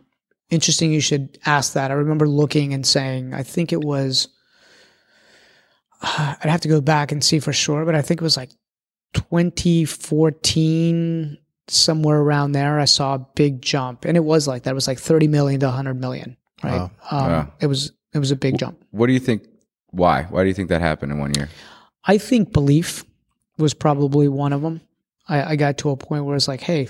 interesting 0.51 0.93
you 0.93 1.01
should 1.01 1.39
ask 1.47 1.75
that. 1.75 1.91
I 1.91 1.95
remember 1.95 2.27
looking 2.27 2.75
and 2.75 2.87
saying, 2.87 3.33
I 3.35 3.43
think 3.43 3.73
it 3.73 3.85
was, 3.85 4.29
I'd 6.19 6.51
have 6.51 6.61
to 6.63 6.69
go 6.69 6.81
back 6.81 7.13
and 7.13 7.23
see 7.23 7.39
for 7.41 7.53
sure, 7.53 7.85
but 7.85 7.95
I 7.95 8.03
think 8.03 8.21
it 8.21 8.25
was 8.25 8.37
like 8.37 8.51
2014, 9.15 11.39
somewhere 11.69 12.21
around 12.21 12.53
there. 12.53 12.79
I 12.79 12.85
saw 12.85 13.15
a 13.15 13.19
big 13.19 13.61
jump, 13.61 14.05
and 14.05 14.17
it 14.17 14.25
was 14.25 14.47
like 14.47 14.63
that. 14.65 14.71
It 14.71 14.75
was 14.75 14.87
like 14.87 14.99
30 14.99 15.29
million 15.29 15.61
to 15.61 15.67
100 15.67 16.01
million, 16.01 16.37
right? 16.63 16.79
Wow. 16.79 16.91
Um, 17.11 17.31
Wow. 17.31 17.53
It 17.61 17.67
was 17.67 17.93
it 18.15 18.19
was 18.19 18.31
a 18.31 18.37
big 18.37 18.59
jump. 18.59 18.83
What 18.93 19.09
do 19.09 19.13
you 19.13 19.21
think? 19.21 19.47
Why? 19.91 20.23
Why 20.25 20.43
do 20.43 20.49
you 20.49 20.55
think 20.55 20.69
that 20.69 20.81
happened 20.81 21.13
in 21.13 21.19
one 21.19 21.33
year? 21.35 21.49
I 22.05 22.19
think 22.19 22.53
belief 22.53 23.05
was 23.59 23.75
probably 23.75 24.29
one 24.29 24.53
of 24.53 24.63
them. 24.63 24.81
I, 25.29 25.53
I 25.53 25.57
got 25.57 25.79
to 25.79 25.91
a 25.91 25.97
point 25.97 26.25
where 26.25 26.37
it's 26.37 26.49
like, 26.49 26.61
hey, 26.61 26.89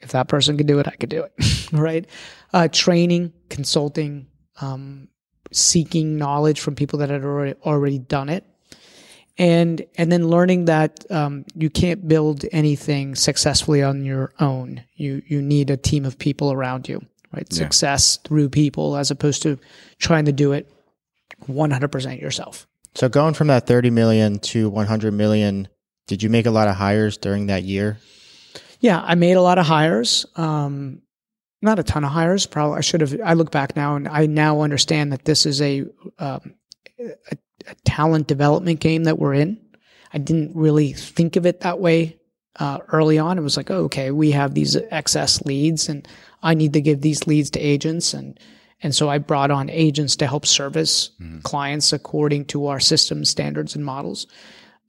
if 0.00 0.12
that 0.12 0.28
person 0.28 0.56
could 0.56 0.66
do 0.66 0.78
it, 0.80 0.88
I 0.88 0.96
could 0.96 1.10
do 1.10 1.24
it, 1.24 1.68
right? 1.72 2.06
Uh, 2.52 2.68
training, 2.68 3.32
consulting, 3.48 4.26
um, 4.60 5.08
seeking 5.52 6.16
knowledge 6.16 6.60
from 6.60 6.74
people 6.74 6.98
that 7.00 7.10
had 7.10 7.24
already 7.24 7.54
already 7.64 7.98
done 7.98 8.28
it, 8.28 8.44
and 9.38 9.84
and 9.96 10.10
then 10.10 10.28
learning 10.28 10.66
that 10.66 11.10
um, 11.10 11.44
you 11.54 11.70
can't 11.70 12.06
build 12.06 12.44
anything 12.52 13.14
successfully 13.14 13.82
on 13.82 14.04
your 14.04 14.32
own. 14.40 14.84
You 14.94 15.22
you 15.26 15.42
need 15.42 15.70
a 15.70 15.76
team 15.76 16.04
of 16.04 16.18
people 16.18 16.52
around 16.52 16.88
you, 16.88 17.04
right? 17.32 17.46
Yeah. 17.50 17.58
Success 17.58 18.18
through 18.18 18.50
people 18.50 18.96
as 18.96 19.10
opposed 19.10 19.42
to 19.42 19.58
trying 19.98 20.26
to 20.26 20.32
do 20.32 20.52
it 20.52 20.70
100% 21.48 22.20
yourself. 22.20 22.66
So 22.94 23.08
going 23.08 23.34
from 23.34 23.46
that 23.48 23.66
30 23.66 23.90
million 23.90 24.38
to 24.40 24.68
100 24.68 25.12
million, 25.12 25.68
did 26.06 26.22
you 26.22 26.28
make 26.28 26.46
a 26.46 26.50
lot 26.50 26.68
of 26.68 26.76
hires 26.76 27.16
during 27.16 27.46
that 27.46 27.62
year? 27.62 27.98
Yeah, 28.80 29.00
I 29.00 29.14
made 29.14 29.34
a 29.34 29.42
lot 29.42 29.58
of 29.58 29.66
hires. 29.66 30.26
Um, 30.36 31.02
not 31.62 31.78
a 31.78 31.82
ton 31.82 32.04
of 32.04 32.10
hires. 32.10 32.46
Probably 32.46 32.78
I 32.78 32.80
should 32.82 33.00
have. 33.00 33.18
I 33.24 33.34
look 33.34 33.50
back 33.50 33.76
now 33.76 33.96
and 33.96 34.08
I 34.08 34.26
now 34.26 34.60
understand 34.60 35.12
that 35.12 35.24
this 35.24 35.46
is 35.46 35.62
a, 35.62 35.84
um, 36.18 36.54
a 36.98 37.36
a 37.68 37.74
talent 37.84 38.26
development 38.26 38.80
game 38.80 39.04
that 39.04 39.18
we're 39.18 39.34
in. 39.34 39.58
I 40.12 40.18
didn't 40.18 40.56
really 40.56 40.92
think 40.92 41.36
of 41.36 41.46
it 41.46 41.60
that 41.60 41.78
way 41.78 42.18
uh, 42.56 42.78
early 42.88 43.18
on. 43.18 43.38
It 43.38 43.42
was 43.42 43.56
like, 43.56 43.70
oh, 43.70 43.84
okay, 43.84 44.10
we 44.10 44.32
have 44.32 44.54
these 44.54 44.76
excess 44.90 45.40
leads, 45.42 45.88
and 45.88 46.06
I 46.42 46.54
need 46.54 46.72
to 46.72 46.80
give 46.80 47.00
these 47.00 47.26
leads 47.26 47.50
to 47.50 47.60
agents, 47.60 48.14
and 48.14 48.38
and 48.82 48.94
so 48.94 49.08
I 49.08 49.18
brought 49.18 49.50
on 49.50 49.70
agents 49.70 50.16
to 50.16 50.26
help 50.26 50.44
service 50.44 51.10
clients 51.44 51.92
according 51.92 52.46
to 52.46 52.66
our 52.66 52.80
system 52.80 53.24
standards 53.24 53.76
and 53.76 53.84
models. 53.84 54.26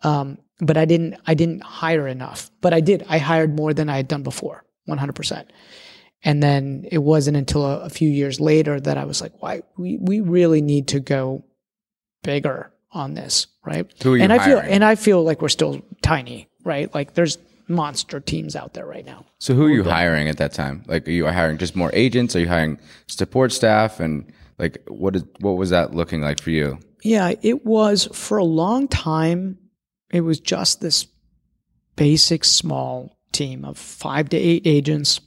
Um, 0.01 0.39
but 0.59 0.77
I 0.77 0.85
didn't 0.85 1.15
I 1.27 1.35
didn't 1.35 1.61
hire 1.61 2.07
enough. 2.07 2.49
But 2.59 2.73
I 2.73 2.81
did. 2.81 3.05
I 3.07 3.19
hired 3.19 3.55
more 3.55 3.73
than 3.73 3.89
I 3.89 3.97
had 3.97 4.07
done 4.07 4.23
before, 4.23 4.63
one 4.85 4.97
hundred 4.97 5.15
percent. 5.15 5.51
And 6.23 6.41
then 6.41 6.85
it 6.91 6.99
wasn't 6.99 7.37
until 7.37 7.65
a, 7.65 7.79
a 7.81 7.89
few 7.89 8.09
years 8.09 8.39
later 8.39 8.79
that 8.79 8.97
I 8.97 9.05
was 9.05 9.21
like, 9.21 9.33
why 9.41 9.63
we 9.77 9.97
we 9.97 10.21
really 10.21 10.61
need 10.61 10.89
to 10.89 10.99
go 10.99 11.43
bigger 12.23 12.71
on 12.91 13.13
this, 13.13 13.47
right? 13.65 13.91
Who 14.03 14.13
are 14.13 14.17
you 14.17 14.23
and 14.23 14.31
I 14.31 14.45
feel 14.45 14.59
and 14.59 14.83
I 14.83 14.95
feel 14.95 15.23
like 15.23 15.41
we're 15.41 15.49
still 15.49 15.81
tiny, 16.01 16.47
right? 16.63 16.93
Like 16.93 17.13
there's 17.13 17.37
monster 17.67 18.19
teams 18.19 18.55
out 18.55 18.73
there 18.73 18.85
right 18.85 19.05
now. 19.05 19.25
So 19.39 19.53
who 19.53 19.65
are 19.65 19.69
you 19.69 19.83
hiring 19.83 20.29
at 20.29 20.37
that 20.37 20.53
time? 20.53 20.83
Like, 20.87 21.07
are 21.07 21.11
you 21.11 21.25
hiring 21.27 21.57
just 21.57 21.75
more 21.75 21.91
agents? 21.93 22.35
Are 22.35 22.39
you 22.39 22.47
hiring 22.47 22.79
support 23.07 23.51
staff? 23.51 23.99
And 23.99 24.31
like, 24.57 24.83
what 24.87 25.15
is 25.15 25.23
what 25.39 25.57
was 25.57 25.69
that 25.71 25.93
looking 25.93 26.21
like 26.21 26.41
for 26.41 26.51
you? 26.51 26.79
Yeah, 27.03 27.33
it 27.41 27.65
was 27.65 28.07
for 28.13 28.37
a 28.37 28.45
long 28.45 28.87
time. 28.87 29.57
It 30.11 30.21
was 30.21 30.39
just 30.39 30.79
this 30.79 31.07
basic 31.95 32.45
small 32.45 33.17
team 33.31 33.65
of 33.65 33.77
five 33.77 34.29
to 34.29 34.37
eight 34.37 34.61
agents, 34.65 35.19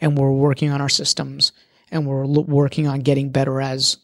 and 0.00 0.16
we're 0.16 0.32
working 0.32 0.70
on 0.70 0.80
our 0.80 0.88
systems 0.88 1.52
and 1.90 2.06
we're 2.06 2.24
working 2.26 2.86
on 2.86 3.00
getting 3.00 3.30
better 3.30 3.60
as 3.60 3.98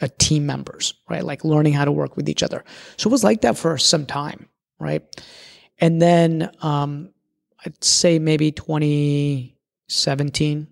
a 0.00 0.08
team 0.08 0.46
members, 0.46 0.94
right? 1.08 1.24
Like 1.24 1.44
learning 1.44 1.74
how 1.74 1.84
to 1.84 1.92
work 1.92 2.16
with 2.16 2.28
each 2.28 2.42
other. 2.42 2.64
So 2.96 3.08
it 3.08 3.12
was 3.12 3.22
like 3.24 3.42
that 3.42 3.56
for 3.56 3.78
some 3.78 4.06
time, 4.06 4.48
right? 4.78 5.02
And 5.78 6.02
then 6.02 6.50
um, 6.60 7.10
I'd 7.64 7.84
say 7.84 8.18
maybe 8.18 8.50
2017, 8.52 10.66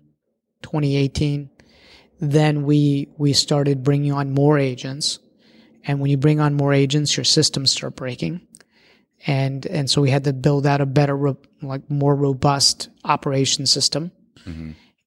2018 0.61 1.49
then 2.31 2.63
we 2.63 3.09
we 3.17 3.33
started 3.33 3.83
bringing 3.83 4.13
on 4.13 4.33
more 4.33 4.57
agents 4.57 5.19
and 5.83 5.99
when 5.99 6.09
you 6.09 6.17
bring 6.17 6.39
on 6.39 6.53
more 6.53 6.73
agents 6.73 7.17
your 7.17 7.25
systems 7.25 7.71
start 7.71 7.95
breaking 7.95 8.39
and 9.27 9.65
and 9.65 9.89
so 9.89 10.01
we 10.01 10.09
had 10.09 10.23
to 10.23 10.31
build 10.31 10.65
out 10.65 10.79
a 10.79 10.85
better 10.85 11.35
like 11.61 11.89
more 11.89 12.15
robust 12.15 12.89
operation 13.03 13.65
system 13.65 14.11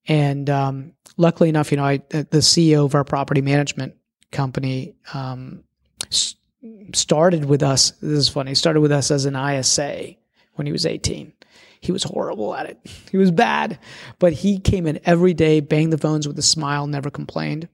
and 0.08 0.50
um, 0.50 0.92
luckily 1.16 1.48
enough 1.48 1.70
you 1.70 1.76
know 1.76 1.84
I, 1.84 1.96
the 2.08 2.38
ceo 2.38 2.84
of 2.84 2.94
our 2.94 3.04
property 3.04 3.40
management 3.40 3.94
company 4.32 4.94
um, 5.14 5.64
s- 6.10 6.36
started 6.94 7.44
with 7.44 7.62
us 7.62 7.90
this 8.02 8.18
is 8.18 8.28
funny 8.28 8.54
started 8.54 8.80
with 8.80 8.92
us 8.92 9.10
as 9.10 9.24
an 9.24 9.36
isa 9.36 10.14
when 10.54 10.66
he 10.66 10.72
was 10.72 10.86
18 10.86 11.32
he 11.80 11.92
was 11.92 12.02
horrible 12.02 12.54
at 12.54 12.66
it. 12.66 12.78
He 13.10 13.16
was 13.16 13.30
bad, 13.30 13.78
but 14.18 14.32
he 14.32 14.58
came 14.58 14.86
in 14.86 14.98
every 15.04 15.32
day, 15.32 15.60
banged 15.60 15.92
the 15.92 15.98
phones 15.98 16.26
with 16.26 16.38
a 16.38 16.42
smile, 16.42 16.86
never 16.86 17.10
complained. 17.10 17.68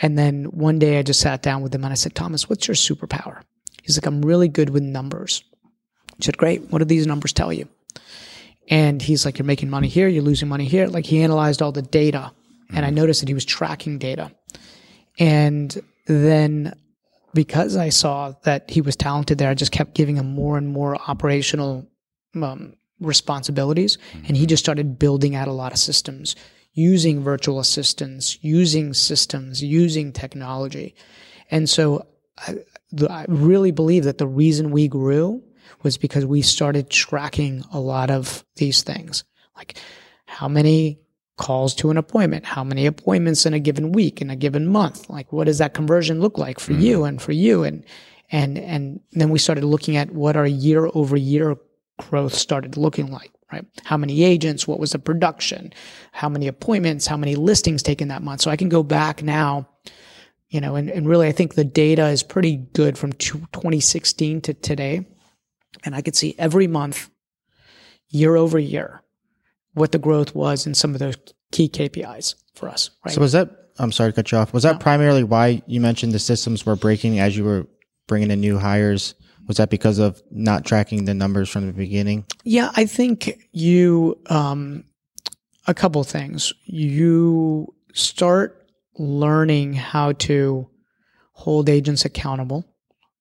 And 0.00 0.18
then 0.18 0.44
one 0.46 0.78
day 0.78 0.98
I 0.98 1.02
just 1.02 1.20
sat 1.20 1.42
down 1.42 1.62
with 1.62 1.74
him 1.74 1.84
and 1.84 1.92
I 1.92 1.94
said, 1.94 2.14
Thomas, 2.14 2.48
what's 2.48 2.66
your 2.68 2.74
superpower? 2.74 3.42
He's 3.82 3.96
like, 3.96 4.06
I'm 4.06 4.22
really 4.22 4.48
good 4.48 4.70
with 4.70 4.82
numbers. 4.82 5.44
I 6.10 6.16
said, 6.20 6.36
Great. 6.36 6.70
What 6.70 6.80
do 6.80 6.84
these 6.84 7.06
numbers 7.06 7.32
tell 7.32 7.52
you? 7.52 7.68
And 8.68 9.00
he's 9.00 9.24
like, 9.24 9.38
You're 9.38 9.46
making 9.46 9.70
money 9.70 9.88
here, 9.88 10.08
you're 10.08 10.22
losing 10.22 10.48
money 10.48 10.66
here. 10.66 10.86
Like 10.86 11.06
he 11.06 11.22
analyzed 11.22 11.62
all 11.62 11.72
the 11.72 11.82
data 11.82 12.32
and 12.70 12.84
I 12.84 12.90
noticed 12.90 13.20
that 13.20 13.28
he 13.28 13.34
was 13.34 13.44
tracking 13.44 13.98
data. 13.98 14.30
And 15.18 15.76
then 16.06 16.74
because 17.34 17.76
I 17.76 17.88
saw 17.88 18.34
that 18.44 18.70
he 18.70 18.80
was 18.80 18.96
talented 18.96 19.38
there, 19.38 19.50
I 19.50 19.54
just 19.54 19.72
kept 19.72 19.94
giving 19.94 20.16
him 20.16 20.34
more 20.34 20.58
and 20.58 20.68
more 20.68 20.96
operational 21.08 21.88
um, 22.34 22.74
responsibilities. 23.00 23.98
And 24.26 24.36
he 24.36 24.46
just 24.46 24.62
started 24.62 24.98
building 24.98 25.34
out 25.34 25.48
a 25.48 25.52
lot 25.52 25.72
of 25.72 25.78
systems, 25.78 26.36
using 26.72 27.22
virtual 27.22 27.58
assistants, 27.58 28.38
using 28.42 28.94
systems, 28.94 29.62
using 29.62 30.12
technology. 30.12 30.94
And 31.50 31.68
so 31.68 32.06
I, 32.38 32.56
the, 32.92 33.10
I 33.10 33.24
really 33.28 33.70
believe 33.70 34.04
that 34.04 34.18
the 34.18 34.26
reason 34.26 34.70
we 34.70 34.88
grew 34.88 35.42
was 35.82 35.96
because 35.96 36.24
we 36.24 36.42
started 36.42 36.90
tracking 36.90 37.64
a 37.72 37.80
lot 37.80 38.10
of 38.10 38.44
these 38.56 38.82
things, 38.82 39.24
like 39.56 39.78
how 40.26 40.48
many 40.48 41.00
calls 41.36 41.74
to 41.76 41.90
an 41.90 41.96
appointment, 41.96 42.44
how 42.44 42.64
many 42.64 42.84
appointments 42.86 43.46
in 43.46 43.54
a 43.54 43.60
given 43.60 43.92
week, 43.92 44.20
in 44.20 44.30
a 44.30 44.36
given 44.36 44.66
month, 44.66 45.08
like 45.08 45.32
what 45.32 45.44
does 45.44 45.58
that 45.58 45.74
conversion 45.74 46.20
look 46.20 46.36
like 46.36 46.58
for 46.58 46.72
mm-hmm. 46.72 46.82
you 46.82 47.04
and 47.04 47.22
for 47.22 47.32
you, 47.32 47.62
and 47.62 47.84
and 48.30 48.58
and 48.58 49.00
then 49.12 49.30
we 49.30 49.38
started 49.38 49.64
looking 49.64 49.96
at 49.96 50.10
what 50.10 50.36
our 50.36 50.46
year 50.46 50.90
over 50.94 51.16
year 51.16 51.56
growth 51.98 52.34
started 52.34 52.76
looking 52.76 53.10
like, 53.10 53.30
right? 53.52 53.64
How 53.84 53.96
many 53.96 54.22
agents, 54.22 54.66
what 54.66 54.80
was 54.80 54.92
the 54.92 54.98
production, 54.98 55.72
how 56.12 56.28
many 56.28 56.46
appointments, 56.46 57.06
how 57.06 57.16
many 57.16 57.34
listings 57.34 57.82
taken 57.82 58.08
that 58.08 58.22
month. 58.22 58.40
So 58.40 58.50
I 58.50 58.56
can 58.56 58.68
go 58.68 58.82
back 58.82 59.22
now, 59.22 59.68
you 60.48 60.60
know, 60.60 60.76
and, 60.76 60.88
and 60.90 61.08
really 61.08 61.28
I 61.28 61.32
think 61.32 61.54
the 61.54 61.64
data 61.64 62.06
is 62.08 62.22
pretty 62.22 62.56
good 62.56 62.96
from 62.96 63.12
2016 63.12 64.40
to 64.42 64.54
today. 64.54 65.06
And 65.84 65.94
I 65.94 66.00
could 66.00 66.16
see 66.16 66.34
every 66.38 66.66
month, 66.66 67.10
year 68.08 68.36
over 68.36 68.58
year, 68.58 69.02
what 69.74 69.92
the 69.92 69.98
growth 69.98 70.34
was 70.34 70.66
in 70.66 70.74
some 70.74 70.94
of 70.94 70.98
those 70.98 71.16
key 71.52 71.68
KPIs 71.68 72.34
for 72.54 72.68
us, 72.68 72.90
right? 73.04 73.14
So 73.14 73.20
was 73.20 73.32
that? 73.32 73.50
I'm 73.78 73.92
sorry 73.92 74.10
to 74.10 74.16
cut 74.16 74.32
you 74.32 74.38
off. 74.38 74.52
Was 74.52 74.64
that 74.64 74.80
primarily 74.80 75.22
why 75.22 75.62
you 75.66 75.80
mentioned 75.80 76.12
the 76.12 76.18
systems 76.18 76.66
were 76.66 76.74
breaking 76.74 77.20
as 77.20 77.36
you 77.36 77.44
were 77.44 77.66
bringing 78.08 78.30
in 78.30 78.40
new 78.40 78.58
hires? 78.58 79.14
Was 79.46 79.58
that 79.58 79.70
because 79.70 79.98
of 79.98 80.20
not 80.30 80.64
tracking 80.64 81.04
the 81.04 81.14
numbers 81.14 81.48
from 81.48 81.66
the 81.66 81.72
beginning? 81.72 82.26
Yeah, 82.44 82.70
I 82.74 82.86
think 82.86 83.48
you 83.52 84.18
um, 84.26 84.84
a 85.66 85.74
couple 85.74 86.02
things. 86.02 86.52
You 86.64 87.72
start 87.94 88.66
learning 88.98 89.74
how 89.74 90.12
to 90.12 90.68
hold 91.32 91.68
agents 91.68 92.04
accountable 92.04 92.64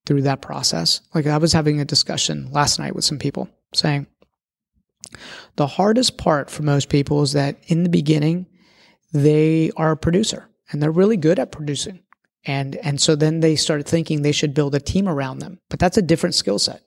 through 0.07 0.23
that 0.23 0.41
process. 0.41 1.01
Like 1.13 1.27
I 1.27 1.37
was 1.37 1.53
having 1.53 1.79
a 1.79 1.85
discussion 1.85 2.49
last 2.51 2.79
night 2.79 2.95
with 2.95 3.03
some 3.05 3.19
people 3.19 3.49
saying 3.73 4.07
the 5.57 5.67
hardest 5.67 6.17
part 6.17 6.49
for 6.49 6.63
most 6.63 6.89
people 6.89 7.21
is 7.21 7.33
that 7.33 7.57
in 7.67 7.83
the 7.83 7.89
beginning 7.89 8.47
they 9.13 9.71
are 9.75 9.91
a 9.91 9.97
producer 9.97 10.49
and 10.71 10.81
they're 10.81 10.91
really 10.91 11.17
good 11.17 11.39
at 11.39 11.51
producing. 11.51 11.99
And 12.45 12.77
and 12.77 13.01
so 13.01 13.15
then 13.15 13.41
they 13.41 13.57
start 13.57 13.85
thinking 13.85 14.21
they 14.21 14.31
should 14.31 14.53
build 14.53 14.73
a 14.73 14.79
team 14.79 15.07
around 15.09 15.39
them. 15.39 15.59
But 15.69 15.79
that's 15.79 15.97
a 15.97 16.01
different 16.01 16.35
skill 16.35 16.59
set, 16.59 16.81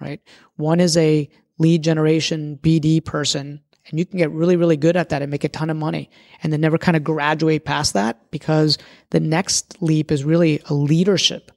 right? 0.00 0.20
One 0.56 0.78
is 0.78 0.96
a 0.96 1.28
lead 1.58 1.82
generation 1.82 2.58
BD 2.62 3.04
person 3.04 3.60
and 3.88 3.98
you 3.98 4.06
can 4.06 4.18
get 4.18 4.30
really 4.30 4.56
really 4.56 4.76
good 4.76 4.96
at 4.96 5.08
that 5.08 5.22
and 5.22 5.30
make 5.30 5.42
a 5.42 5.48
ton 5.48 5.70
of 5.70 5.76
money 5.76 6.08
and 6.42 6.52
then 6.52 6.60
never 6.60 6.78
kind 6.78 6.96
of 6.96 7.02
graduate 7.02 7.64
past 7.64 7.94
that 7.94 8.30
because 8.30 8.78
the 9.10 9.20
next 9.20 9.82
leap 9.82 10.12
is 10.12 10.22
really 10.22 10.62
a 10.66 10.74
leadership 10.74 11.50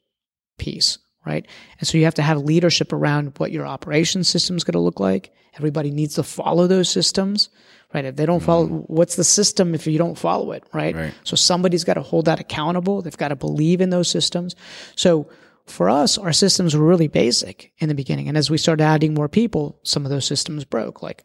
piece, 0.58 0.98
right? 1.26 1.46
And 1.80 1.88
so 1.88 1.98
you 1.98 2.06
have 2.06 2.16
to 2.16 2.22
have 2.22 2.40
leadership 2.40 2.94
around 2.94 3.34
what 3.38 3.52
your 3.52 3.66
operation 3.66 4.24
system 4.24 4.58
is 4.58 4.64
going 4.64 4.74
to 4.74 4.80
look 4.80 5.00
like. 5.00 5.34
Everybody 5.56 5.92
needs 5.92 6.16
to 6.16 6.24
follow 6.24 6.68
those 6.68 6.90
systems, 6.90 7.50
right? 7.94 8.06
If 8.06 8.16
they 8.16 8.26
don't 8.26 8.42
follow, 8.42 8.68
what's 8.68 9.16
the 9.16 9.24
system 9.24 9.76
if 9.76 9.86
you 9.86 9.98
don't 9.98 10.18
follow 10.18 10.52
it, 10.52 10.64
right? 10.74 10.96
Right. 10.96 11.14
So 11.24 11.36
somebody's 11.36 11.84
got 11.84 11.94
to 11.96 12.02
hold 12.02 12.26
that 12.26 12.40
accountable. 12.40 13.02
They've 13.02 13.16
got 13.16 13.30
to 13.30 13.36
believe 13.36 13.80
in 13.80 13.90
those 13.90 14.10
systems. 14.10 14.56
So 14.96 15.30
for 15.68 15.90
us, 15.90 16.18
our 16.18 16.34
systems 16.34 16.76
were 16.76 16.86
really 16.86 17.08
basic 17.08 17.72
in 17.78 17.90
the 17.90 17.96
beginning. 17.96 18.28
And 18.28 18.38
as 18.38 18.50
we 18.50 18.58
started 18.58 18.84
adding 18.84 19.14
more 19.14 19.30
people, 19.30 19.80
some 19.84 20.06
of 20.06 20.12
those 20.12 20.26
systems 20.26 20.66
broke. 20.66 21.02
Like 21.02 21.24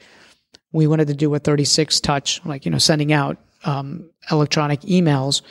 we 0.72 0.86
wanted 0.86 1.08
to 1.08 1.14
do 1.14 1.34
a 1.34 1.38
36 1.38 2.00
touch, 2.00 2.44
like, 2.44 2.64
you 2.64 2.70
know, 2.70 2.78
sending 2.78 3.12
out 3.12 3.38
um, 3.64 4.10
electronic 4.30 4.80
emails. 4.82 5.42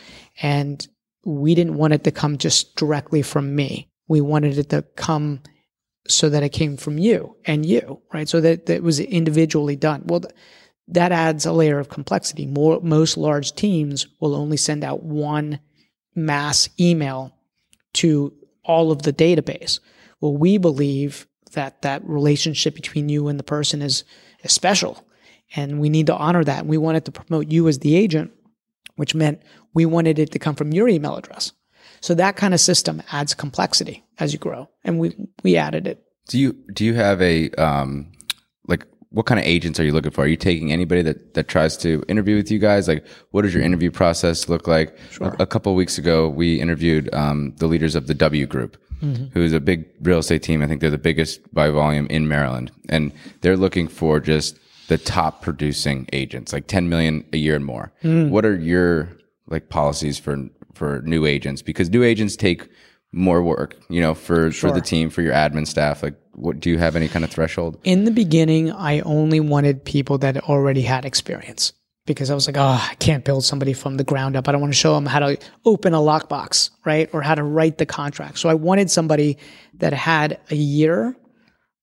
And 0.41 0.87
we 1.25 1.55
didn't 1.55 1.75
want 1.75 1.93
it 1.93 2.03
to 2.05 2.11
come 2.11 2.37
just 2.37 2.75
directly 2.75 3.21
from 3.21 3.55
me. 3.55 3.89
We 4.07 4.21
wanted 4.21 4.57
it 4.57 4.69
to 4.69 4.83
come 4.95 5.41
so 6.07 6.29
that 6.29 6.43
it 6.43 6.49
came 6.49 6.77
from 6.77 6.97
you 6.97 7.35
and 7.45 7.65
you, 7.65 8.01
right? 8.13 8.29
So 8.29 8.39
that, 8.41 8.65
that 8.67 8.81
was 8.83 8.99
individually 8.99 9.75
done. 9.75 10.03
Well, 10.05 10.21
th- 10.21 10.33
that 10.89 11.11
adds 11.11 11.45
a 11.45 11.51
layer 11.51 11.79
of 11.79 11.89
complexity. 11.89 12.45
More, 12.45 12.79
most 12.81 13.17
large 13.17 13.53
teams 13.53 14.07
will 14.21 14.35
only 14.35 14.57
send 14.57 14.83
out 14.83 15.03
one 15.03 15.59
mass 16.15 16.69
email 16.79 17.35
to 17.93 18.33
all 18.63 18.91
of 18.91 19.01
the 19.01 19.13
database. 19.13 19.79
Well, 20.21 20.35
we 20.35 20.57
believe 20.57 21.27
that 21.53 21.81
that 21.81 22.07
relationship 22.07 22.75
between 22.75 23.09
you 23.09 23.27
and 23.27 23.37
the 23.37 23.43
person 23.43 23.81
is, 23.81 24.03
is 24.43 24.53
special 24.53 25.05
and 25.55 25.79
we 25.79 25.89
need 25.89 26.07
to 26.07 26.15
honor 26.15 26.43
that. 26.43 26.59
And 26.59 26.69
we 26.69 26.77
wanted 26.77 27.05
to 27.05 27.11
promote 27.11 27.51
you 27.51 27.67
as 27.67 27.79
the 27.79 27.95
agent, 27.95 28.31
which 28.95 29.15
meant 29.15 29.41
we 29.73 29.85
wanted 29.85 30.19
it 30.19 30.31
to 30.31 30.39
come 30.39 30.55
from 30.55 30.73
your 30.73 30.87
email 30.87 31.15
address. 31.15 31.51
So 32.01 32.13
that 32.15 32.35
kind 32.35 32.53
of 32.53 32.59
system 32.59 33.01
adds 33.11 33.33
complexity 33.33 34.03
as 34.19 34.33
you 34.33 34.39
grow. 34.39 34.69
And 34.83 34.99
we, 34.99 35.15
we 35.43 35.57
added 35.57 35.87
it. 35.87 36.03
Do 36.27 36.37
you 36.37 36.53
do 36.73 36.83
you 36.83 36.93
have 36.93 37.21
a 37.21 37.49
um 37.51 38.11
like 38.67 38.85
what 39.11 39.25
kind 39.25 39.39
of 39.39 39.45
agents 39.45 39.79
are 39.79 39.85
you 39.85 39.93
looking 39.93 40.11
for? 40.11 40.25
Are 40.25 40.27
you 40.27 40.35
taking 40.35 40.73
anybody 40.73 41.01
that 41.03 41.35
that 41.35 41.47
tries 41.47 41.77
to 41.77 42.03
interview 42.09 42.35
with 42.35 42.51
you 42.51 42.59
guys? 42.59 42.87
Like, 42.87 43.05
what 43.31 43.43
does 43.43 43.53
your 43.53 43.63
interview 43.63 43.91
process 43.91 44.49
look 44.49 44.67
like? 44.67 44.97
A, 45.39 45.43
a 45.43 45.45
couple 45.45 45.71
of 45.71 45.77
weeks 45.77 45.97
ago, 45.97 46.27
we 46.27 46.59
interviewed 46.59 47.13
um, 47.13 47.53
the 47.59 47.67
leaders 47.67 47.95
of 47.95 48.07
the 48.07 48.13
W 48.13 48.45
Group, 48.45 48.75
who 48.99 49.41
is 49.41 49.53
a 49.53 49.61
big 49.61 49.85
real 50.01 50.19
estate 50.19 50.43
team. 50.43 50.61
I 50.61 50.67
think 50.67 50.81
they're 50.81 50.89
the 50.89 50.97
biggest 50.97 51.39
by 51.53 51.69
volume 51.69 52.07
in 52.07 52.27
Maryland, 52.27 52.71
and 52.89 53.13
they're 53.41 53.55
looking 53.55 53.87
for 53.87 54.19
just 54.19 54.59
the 54.89 54.97
top 54.97 55.41
producing 55.41 56.07
agents, 56.13 56.51
like 56.51 56.67
10 56.67 56.89
million 56.89 57.23
a 57.31 57.37
year 57.37 57.55
and 57.55 57.65
more. 57.65 57.93
What 58.03 58.45
are 58.45 58.55
your 58.57 59.09
like 59.47 59.69
policies 59.69 60.19
for 60.19 60.49
for 60.77 61.01
new 61.01 61.25
agents? 61.25 61.61
Because 61.61 61.89
new 61.89 62.03
agents 62.03 62.35
take 62.35 62.69
more 63.11 63.41
work, 63.41 63.75
you 63.89 64.01
know, 64.01 64.13
for 64.13 64.51
for 64.51 64.71
the 64.71 64.81
team, 64.81 65.09
for 65.09 65.21
your 65.21 65.33
admin 65.33 65.67
staff. 65.67 66.03
Like, 66.03 66.15
what 66.33 66.59
do 66.59 66.69
you 66.69 66.77
have 66.77 66.95
any 66.95 67.07
kind 67.07 67.25
of 67.25 67.31
threshold? 67.31 67.79
In 67.83 68.05
the 68.05 68.11
beginning, 68.11 68.71
I 68.71 69.01
only 69.01 69.39
wanted 69.39 69.83
people 69.83 70.17
that 70.19 70.37
already 70.43 70.81
had 70.81 71.05
experience 71.05 71.73
because 72.05 72.29
I 72.29 72.35
was 72.35 72.47
like, 72.47 72.57
oh, 72.57 72.87
I 72.89 72.95
can't 72.95 73.25
build 73.25 73.43
somebody 73.43 73.73
from 73.73 73.97
the 73.97 74.03
ground 74.03 74.35
up. 74.35 74.47
I 74.47 74.51
don't 74.51 74.61
want 74.61 74.73
to 74.73 74.79
show 74.79 74.95
them 74.95 75.05
how 75.05 75.19
to 75.19 75.37
open 75.65 75.93
a 75.93 75.99
lockbox, 75.99 76.69
right? 76.85 77.09
Or 77.13 77.21
how 77.21 77.35
to 77.35 77.43
write 77.43 77.77
the 77.77 77.85
contract. 77.85 78.39
So 78.39 78.49
I 78.49 78.53
wanted 78.53 78.89
somebody 78.91 79.37
that 79.75 79.93
had 79.93 80.39
a 80.49 80.55
year 80.55 81.15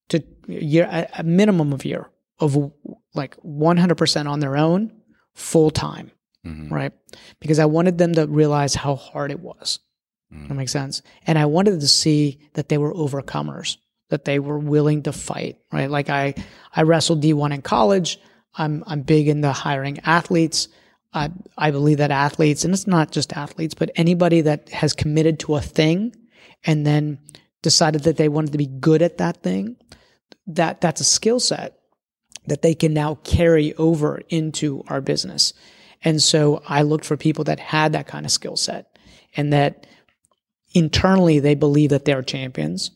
to 0.08 0.22
a 0.48 0.52
year, 0.52 0.88
a 0.90 1.08
a 1.18 1.22
minimum 1.22 1.72
of 1.72 1.84
year 1.84 2.10
of 2.40 2.72
like 3.14 3.36
100% 3.42 4.28
on 4.28 4.40
their 4.40 4.56
own, 4.56 4.92
full 5.34 5.70
time, 5.70 6.10
Mm-hmm. 6.44 6.72
right? 6.72 6.92
Because 7.40 7.58
I 7.58 7.64
wanted 7.64 7.96
them 7.96 8.14
to 8.14 8.26
realize 8.26 8.74
how 8.74 8.96
hard 8.96 9.30
it 9.30 9.40
was. 9.40 9.78
Mm-hmm. 10.32 10.48
That 10.48 10.54
makes 10.54 10.72
sense. 10.72 11.00
And 11.26 11.38
I 11.38 11.46
wanted 11.46 11.80
to 11.80 11.88
see 11.88 12.38
that 12.52 12.68
they 12.68 12.76
were 12.76 12.92
overcomers, 12.92 13.78
that 14.10 14.26
they 14.26 14.38
were 14.38 14.58
willing 14.58 15.04
to 15.04 15.12
fight, 15.12 15.56
right? 15.72 15.90
Like 15.90 16.10
I, 16.10 16.34
I 16.74 16.82
wrestled 16.82 17.22
D1 17.22 17.54
in 17.54 17.62
college. 17.62 18.20
I'm, 18.54 18.84
I'm 18.86 19.02
big 19.02 19.28
into 19.28 19.52
hiring 19.52 20.00
athletes. 20.00 20.68
I, 21.14 21.30
I 21.56 21.70
believe 21.70 21.98
that 21.98 22.10
athletes, 22.10 22.64
and 22.64 22.74
it's 22.74 22.86
not 22.86 23.10
just 23.10 23.32
athletes, 23.32 23.74
but 23.74 23.90
anybody 23.94 24.42
that 24.42 24.68
has 24.68 24.92
committed 24.92 25.38
to 25.40 25.54
a 25.54 25.60
thing 25.60 26.14
and 26.64 26.84
then 26.84 27.18
decided 27.62 28.02
that 28.02 28.16
they 28.16 28.28
wanted 28.28 28.52
to 28.52 28.58
be 28.58 28.66
good 28.66 29.00
at 29.00 29.18
that 29.18 29.42
thing, 29.42 29.76
that 30.46 30.80
that's 30.80 31.00
a 31.00 31.04
skill 31.04 31.40
set 31.40 31.78
that 32.46 32.62
they 32.62 32.74
can 32.74 32.92
now 32.92 33.14
carry 33.24 33.74
over 33.74 34.20
into 34.28 34.84
our 34.88 35.00
business. 35.00 35.54
And 36.04 36.22
so 36.22 36.62
I 36.68 36.82
looked 36.82 37.04
for 37.04 37.16
people 37.16 37.44
that 37.44 37.58
had 37.58 37.92
that 37.92 38.06
kind 38.06 38.26
of 38.26 38.32
skill 38.32 38.56
set 38.56 38.96
and 39.36 39.52
that 39.52 39.86
internally 40.72 41.40
they 41.40 41.54
believe 41.54 41.90
that 41.90 42.04
they're 42.04 42.22
champions 42.22 42.90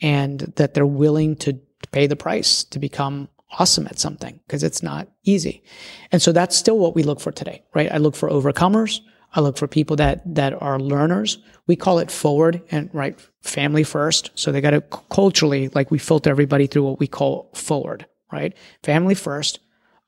and 0.00 0.40
that 0.56 0.74
they're 0.74 0.86
willing 0.86 1.36
to 1.36 1.60
pay 1.92 2.06
the 2.06 2.16
price 2.16 2.64
to 2.64 2.78
become 2.78 3.28
awesome 3.58 3.86
at 3.86 3.98
something 3.98 4.40
because 4.46 4.62
it's 4.62 4.82
not 4.82 5.08
easy. 5.24 5.62
And 6.10 6.20
so 6.20 6.32
that's 6.32 6.56
still 6.56 6.78
what 6.78 6.94
we 6.94 7.02
look 7.02 7.20
for 7.20 7.32
today, 7.32 7.62
right? 7.74 7.92
I 7.92 7.98
look 7.98 8.16
for 8.16 8.28
overcomers. 8.28 9.00
I 9.34 9.40
look 9.40 9.56
for 9.56 9.66
people 9.66 9.96
that 9.96 10.22
that 10.34 10.60
are 10.62 10.78
learners. 10.78 11.38
We 11.66 11.76
call 11.76 11.98
it 11.98 12.10
forward 12.10 12.62
and 12.70 12.88
right 12.92 13.18
family 13.42 13.82
first. 13.82 14.30
So 14.34 14.52
they 14.52 14.60
got 14.60 14.70
to 14.70 14.80
culturally 15.10 15.68
like 15.68 15.90
we 15.90 15.98
filter 15.98 16.30
everybody 16.30 16.66
through 16.66 16.84
what 16.84 17.00
we 17.00 17.06
call 17.06 17.50
forward, 17.54 18.06
right? 18.32 18.56
Family 18.82 19.14
first, 19.14 19.58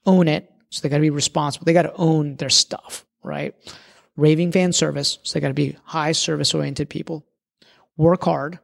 own 0.05 0.29
it. 0.29 0.51
So 0.77 0.83
they 0.83 0.91
got 0.91 0.99
to 0.99 1.03
be 1.03 1.11
responsible. 1.11 1.65
They 1.65 1.73
got 1.73 1.83
to 1.83 1.95
own 1.95 2.37
their 2.37 2.51
stuff, 2.51 3.07
right? 3.23 3.55
Raving 4.17 4.53
fan 4.53 4.73
service. 4.73 5.19
So 5.23 5.33
they 5.33 5.41
got 5.41 5.49
to 5.49 5.55
be 5.55 5.77
high 5.85 6.13
service 6.13 6.55
oriented 6.55 6.91
people. 6.91 7.25
Work 7.97 8.25
hard. 8.25 8.59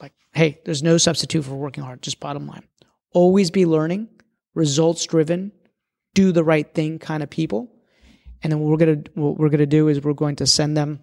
Like, 0.00 0.12
hey, 0.32 0.60
there's 0.64 0.82
no 0.82 0.98
substitute 0.98 1.44
for 1.44 1.54
working 1.54 1.84
hard. 1.84 2.02
Just 2.02 2.18
bottom 2.18 2.48
line. 2.48 2.64
Always 3.12 3.52
be 3.52 3.64
learning, 3.64 4.08
results 4.54 5.06
driven, 5.06 5.52
do 6.14 6.32
the 6.32 6.42
right 6.42 6.72
thing 6.74 6.98
kind 6.98 7.22
of 7.22 7.30
people. 7.30 7.70
And 8.42 8.50
then 8.52 8.58
what 8.58 8.70
we're 8.70 8.84
gonna 8.84 9.02
what 9.14 9.38
we're 9.38 9.50
gonna 9.50 9.66
do 9.66 9.86
is 9.86 10.02
we're 10.02 10.14
going 10.14 10.36
to 10.36 10.46
send 10.46 10.76
them. 10.76 10.98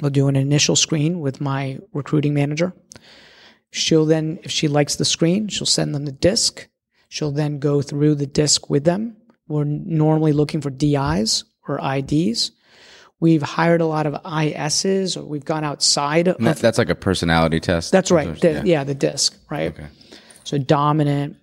We'll 0.00 0.10
do 0.10 0.28
an 0.28 0.36
initial 0.36 0.76
screen 0.76 1.20
with 1.20 1.42
my 1.42 1.78
recruiting 1.92 2.32
manager. 2.32 2.72
She'll 3.70 4.06
then, 4.06 4.38
if 4.42 4.50
she 4.50 4.66
likes 4.66 4.96
the 4.96 5.04
screen, 5.04 5.48
she'll 5.48 5.66
send 5.66 5.94
them 5.94 6.06
the 6.06 6.12
disc. 6.12 6.68
She'll 7.08 7.32
then 7.32 7.58
go 7.58 7.82
through 7.82 8.14
the 8.14 8.26
disc 8.26 8.70
with 8.70 8.84
them. 8.84 9.16
We're 9.50 9.64
normally 9.64 10.32
looking 10.32 10.60
for 10.60 10.70
DIs 10.70 11.44
or 11.66 11.80
IDs. 11.82 12.52
We've 13.18 13.42
hired 13.42 13.80
a 13.82 13.86
lot 13.86 14.06
of 14.06 14.14
ISs, 14.24 15.16
or 15.16 15.24
we've 15.24 15.44
gone 15.44 15.64
outside 15.64 16.28
of 16.28 16.38
that, 16.38 16.56
that's 16.56 16.78
like 16.78 16.88
a 16.88 16.94
personality 16.94 17.60
test. 17.60 17.92
that's 17.92 18.10
right. 18.10 18.40
The- 18.40 18.52
Yeah. 18.52 18.62
yeah. 18.64 18.84
the 18.84 18.94
disc, 18.94 19.36
right? 19.50 19.72
Okay. 19.74 19.88
So 20.44 20.56
dominant, 20.56 21.36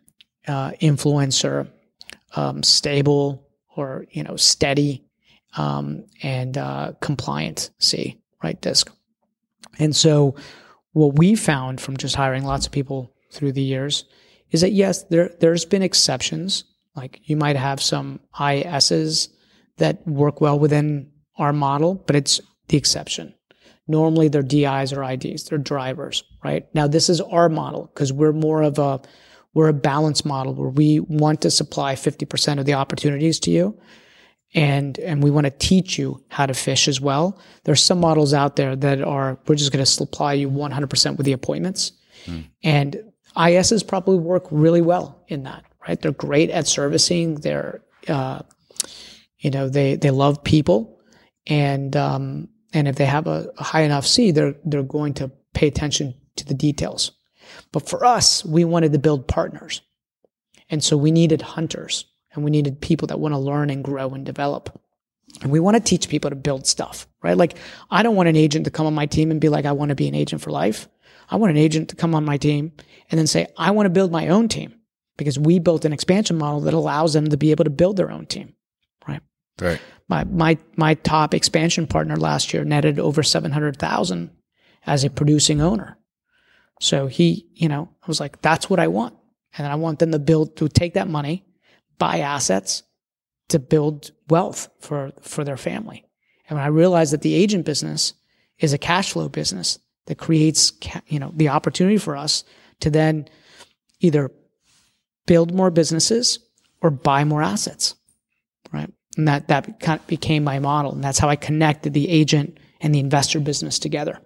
uh, 0.47 0.71
influencer, 0.81 1.67
um, 2.35 2.63
stable, 2.63 3.45
or 3.75 4.05
you 4.09 4.23
know, 4.23 4.37
steady, 4.37 5.03
um, 5.57 6.05
and 6.23 6.57
uh, 6.57 6.93
compliant. 6.99 7.69
C, 7.79 8.17
right? 8.43 8.59
Disc. 8.59 8.89
And 9.79 9.95
so, 9.95 10.35
what 10.93 11.15
we 11.19 11.35
found 11.35 11.79
from 11.79 11.97
just 11.97 12.15
hiring 12.15 12.43
lots 12.43 12.65
of 12.65 12.71
people 12.71 13.13
through 13.31 13.51
the 13.51 13.61
years 13.61 14.05
is 14.49 14.61
that 14.61 14.71
yes, 14.71 15.03
there 15.03 15.29
there's 15.41 15.65
been 15.65 15.83
exceptions. 15.83 16.63
Like 16.97 17.21
you 17.23 17.37
might 17.37 17.55
have 17.55 17.81
some 17.81 18.19
ISs 18.39 19.29
that 19.77 20.05
work 20.07 20.41
well 20.41 20.57
within 20.57 21.11
our 21.37 21.53
model, 21.53 21.95
but 22.07 22.15
it's 22.15 22.41
the 22.67 22.77
exception. 22.77 23.33
Normally 23.87 24.27
they're 24.27 24.41
DIs 24.41 24.91
or 24.91 25.03
IDs, 25.03 25.45
they're 25.45 25.59
drivers, 25.59 26.23
right? 26.43 26.67
Now 26.73 26.87
this 26.87 27.09
is 27.09 27.21
our 27.21 27.47
model 27.47 27.89
because 27.93 28.11
we're 28.11 28.33
more 28.33 28.63
of 28.63 28.79
a 28.79 28.99
we're 29.53 29.69
a 29.69 29.73
balanced 29.73 30.25
model 30.25 30.53
where 30.53 30.69
we 30.69 30.99
want 30.99 31.41
to 31.41 31.49
supply 31.49 31.95
50% 31.95 32.59
of 32.59 32.65
the 32.65 32.73
opportunities 32.73 33.39
to 33.41 33.51
you 33.51 33.79
and 34.53 34.97
and 34.99 35.21
we 35.21 35.31
want 35.31 35.45
to 35.45 35.51
teach 35.51 35.97
you 35.97 36.23
how 36.29 36.45
to 36.45 36.53
fish 36.53 36.87
as 36.87 37.01
well. 37.01 37.39
There's 37.63 37.83
some 37.83 37.99
models 37.99 38.33
out 38.33 38.55
there 38.55 38.75
that 38.75 39.01
are 39.01 39.39
we're 39.47 39.55
just 39.55 39.71
going 39.71 39.83
to 39.83 39.91
supply 39.91 40.33
you 40.33 40.49
100% 40.49 41.17
with 41.17 41.25
the 41.25 41.33
appointments. 41.33 41.91
Hmm. 42.25 42.41
And 42.63 43.03
ISs 43.37 43.83
probably 43.83 44.17
work 44.17 44.47
really 44.49 44.81
well 44.81 45.23
in 45.27 45.43
that, 45.43 45.63
right? 45.87 45.99
They're 46.01 46.11
great 46.11 46.49
at 46.49 46.67
servicing. 46.67 47.35
They're, 47.35 47.81
uh, 48.07 48.41
you 49.39 49.51
know, 49.51 49.69
they 49.69 49.95
they 49.95 50.11
love 50.11 50.43
people, 50.43 50.99
and 51.45 51.95
um, 51.95 52.49
and 52.73 52.87
if 52.87 52.95
they 52.95 53.05
have 53.05 53.27
a, 53.27 53.51
a 53.57 53.63
high 53.63 53.81
enough 53.81 54.05
C, 54.05 54.31
they're 54.31 54.55
they're 54.65 54.83
going 54.83 55.13
to 55.15 55.31
pay 55.53 55.67
attention 55.67 56.15
to 56.35 56.45
the 56.45 56.53
details. 56.53 57.11
But 57.71 57.87
for 57.87 58.05
us, 58.05 58.43
we 58.43 58.65
wanted 58.65 58.93
to 58.93 58.99
build 58.99 59.27
partners, 59.27 59.81
and 60.69 60.83
so 60.83 60.97
we 60.97 61.11
needed 61.11 61.41
hunters, 61.41 62.05
and 62.33 62.43
we 62.43 62.51
needed 62.51 62.81
people 62.81 63.07
that 63.07 63.19
want 63.19 63.33
to 63.33 63.39
learn 63.39 63.69
and 63.69 63.83
grow 63.83 64.09
and 64.09 64.25
develop. 64.25 64.81
And 65.41 65.51
we 65.51 65.59
want 65.59 65.75
to 65.75 65.83
teach 65.83 66.09
people 66.09 66.29
to 66.29 66.35
build 66.35 66.65
stuff, 66.65 67.05
right? 67.21 67.37
Like, 67.37 67.57
I 67.91 68.01
don't 68.01 68.15
want 68.15 68.29
an 68.29 68.37
agent 68.37 68.65
to 68.65 68.71
come 68.71 68.87
on 68.87 68.95
my 68.95 69.05
team 69.05 69.29
and 69.29 69.41
be 69.41 69.49
like, 69.49 69.65
I 69.65 69.73
want 69.73 69.89
to 69.89 69.95
be 69.95 70.07
an 70.07 70.15
agent 70.15 70.41
for 70.41 70.51
life. 70.51 70.87
I 71.29 71.35
want 71.35 71.51
an 71.51 71.57
agent 71.57 71.89
to 71.89 71.95
come 71.97 72.15
on 72.15 72.23
my 72.23 72.37
team 72.37 72.71
and 73.11 73.19
then 73.19 73.27
say, 73.27 73.47
I 73.57 73.71
want 73.71 73.85
to 73.85 73.91
build 73.91 74.11
my 74.11 74.29
own 74.29 74.47
team 74.47 74.76
because 75.17 75.37
we 75.37 75.59
built 75.59 75.85
an 75.85 75.93
expansion 75.93 76.37
model 76.37 76.61
that 76.61 76.73
allows 76.73 77.13
them 77.13 77.29
to 77.29 77.37
be 77.37 77.51
able 77.51 77.63
to 77.63 77.69
build 77.69 77.97
their 77.97 78.11
own 78.11 78.25
team, 78.25 78.53
right? 79.07 79.21
Right. 79.59 79.81
My, 80.07 80.23
my, 80.25 80.57
my 80.75 80.93
top 80.93 81.33
expansion 81.33 81.87
partner 81.87 82.15
last 82.15 82.53
year 82.53 82.63
netted 82.63 82.99
over 82.99 83.23
700,000 83.23 84.31
as 84.85 85.03
a 85.03 85.09
producing 85.09 85.61
owner. 85.61 85.97
So 86.79 87.07
he, 87.07 87.47
you 87.53 87.67
know, 87.67 87.89
I 88.03 88.07
was 88.07 88.19
like, 88.19 88.41
that's 88.41 88.69
what 88.69 88.79
I 88.79 88.87
want. 88.87 89.15
And 89.57 89.65
I 89.65 89.75
want 89.75 89.99
them 89.99 90.11
to 90.11 90.19
build, 90.19 90.55
to 90.57 90.69
take 90.69 90.93
that 90.93 91.07
money, 91.07 91.43
buy 91.97 92.19
assets, 92.19 92.83
to 93.49 93.59
build 93.59 94.11
wealth 94.29 94.69
for 94.79 95.11
for 95.21 95.43
their 95.43 95.57
family. 95.57 96.05
And 96.49 96.57
when 96.57 96.65
I 96.65 96.69
realized 96.69 97.13
that 97.13 97.21
the 97.21 97.33
agent 97.33 97.65
business 97.65 98.13
is 98.59 98.73
a 98.73 98.77
cash 98.77 99.13
flow 99.13 99.29
business 99.29 99.79
that 100.05 100.17
creates 100.17 100.73
you 101.07 101.19
know 101.19 101.31
the 101.35 101.49
opportunity 101.49 101.97
for 101.97 102.15
us 102.15 102.43
to 102.81 102.89
then 102.89 103.27
either 103.99 104.31
build 105.27 105.53
more 105.53 105.69
businesses 105.69 106.39
or 106.81 106.89
buy 106.89 107.23
more 107.23 107.43
assets, 107.43 107.93
right? 108.73 108.91
And 109.15 109.27
that 109.27 109.47
that 109.49 109.79
kind 109.79 109.99
of 109.99 110.07
became 110.07 110.43
my 110.43 110.57
model, 110.57 110.93
and 110.93 111.03
that's 111.03 111.19
how 111.19 111.29
I 111.29 111.35
connected 111.35 111.93
the 111.93 112.09
agent 112.09 112.57
and 112.81 112.93
the 112.93 112.99
investor 112.99 113.39
business 113.39 113.77
together. 113.77 114.19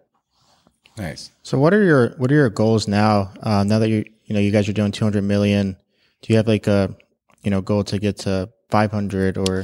Nice. 0.98 1.32
So 1.44 1.58
what 1.60 1.74
are 1.74 1.84
your 1.84 2.10
what 2.18 2.32
are 2.32 2.36
your 2.36 2.50
goals 2.50 2.88
now? 2.88 3.34
Uh, 3.42 3.64
now 3.64 3.80
that 3.80 3.90
you 3.90 4.06
you 4.26 4.34
know 4.34 4.40
you 4.40 4.52
guys 4.52 4.70
are 4.70 4.74
doing 4.74 4.92
200 4.92 5.24
million, 5.24 5.76
do 6.22 6.34
you 6.34 6.38
have 6.38 6.48
like 6.48 6.68
a 6.68 6.96
you 7.44 7.52
know 7.52 7.62
goal 7.62 7.84
to 7.86 8.00
get 8.00 8.18
to 8.20 8.50
500 8.70 9.38
or 9.38 9.62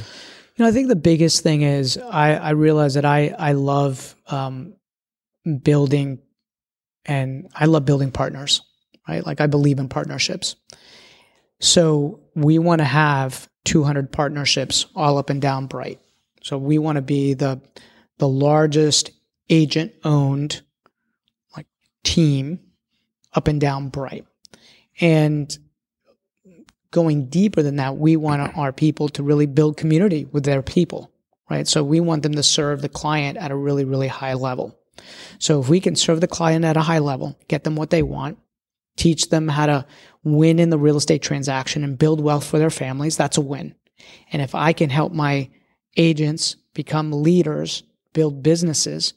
You 0.56 0.64
know, 0.64 0.66
I 0.66 0.72
think 0.72 0.88
the 0.88 0.96
biggest 0.96 1.42
thing 1.42 1.62
is 1.62 1.98
I, 1.98 2.34
I 2.34 2.50
realize 2.50 2.94
that 2.94 3.04
I 3.04 3.34
I 3.38 3.52
love 3.52 4.14
um, 4.26 4.74
building, 5.62 6.20
and 7.04 7.48
I 7.54 7.66
love 7.66 7.84
building 7.84 8.10
partners. 8.10 8.62
Right, 9.06 9.24
like 9.24 9.40
I 9.40 9.46
believe 9.46 9.78
in 9.78 9.88
partnerships. 9.88 10.56
So 11.60 12.20
we 12.34 12.58
want 12.58 12.80
to 12.80 12.84
have 12.84 13.48
200 13.64 14.12
partnerships 14.12 14.86
all 14.94 15.18
up 15.18 15.30
and 15.30 15.42
down 15.42 15.66
Bright. 15.66 16.00
So 16.42 16.56
we 16.56 16.78
want 16.78 16.96
to 16.96 17.02
be 17.02 17.34
the 17.34 17.60
the 18.18 18.28
largest 18.28 19.10
agent 19.48 19.92
owned 20.04 20.62
like 21.56 21.66
team 22.04 22.60
up 23.34 23.48
and 23.48 23.60
down 23.60 23.88
Bright, 23.88 24.26
and 25.00 25.56
going 26.90 27.26
deeper 27.26 27.62
than 27.62 27.76
that, 27.76 27.96
we 27.96 28.16
want 28.16 28.56
our 28.56 28.72
people 28.72 29.08
to 29.10 29.22
really 29.22 29.46
build 29.46 29.76
community 29.76 30.24
with 30.24 30.44
their 30.44 30.62
people, 30.62 31.10
right? 31.50 31.68
So 31.68 31.84
we 31.84 32.00
want 32.00 32.22
them 32.22 32.34
to 32.34 32.42
serve 32.42 32.80
the 32.82 32.88
client 32.88 33.36
at 33.36 33.50
a 33.50 33.56
really, 33.56 33.84
really 33.84 34.08
high 34.08 34.34
level. 34.34 34.78
So 35.38 35.60
if 35.60 35.68
we 35.68 35.80
can 35.80 35.96
serve 35.96 36.20
the 36.20 36.26
client 36.26 36.64
at 36.64 36.76
a 36.76 36.82
high 36.82 36.98
level, 36.98 37.38
get 37.46 37.64
them 37.64 37.76
what 37.76 37.90
they 37.90 38.02
want, 38.02 38.38
teach 38.98 39.30
them 39.30 39.48
how 39.48 39.66
to 39.66 39.86
win 40.24 40.58
in 40.58 40.70
the 40.70 40.78
real 40.78 40.96
estate 40.96 41.22
transaction 41.22 41.84
and 41.84 41.98
build 41.98 42.20
wealth 42.20 42.44
for 42.44 42.58
their 42.58 42.70
families, 42.70 43.16
that's 43.16 43.38
a 43.38 43.42
win. 43.42 43.74
And 44.32 44.42
if 44.42 44.54
I 44.54 44.72
can 44.72 44.90
help 44.90 45.12
my 45.12 45.48
agents 45.96 46.56
become 46.74 47.10
leaders, 47.12 47.82
build 48.12 48.42
businesses 48.42 49.14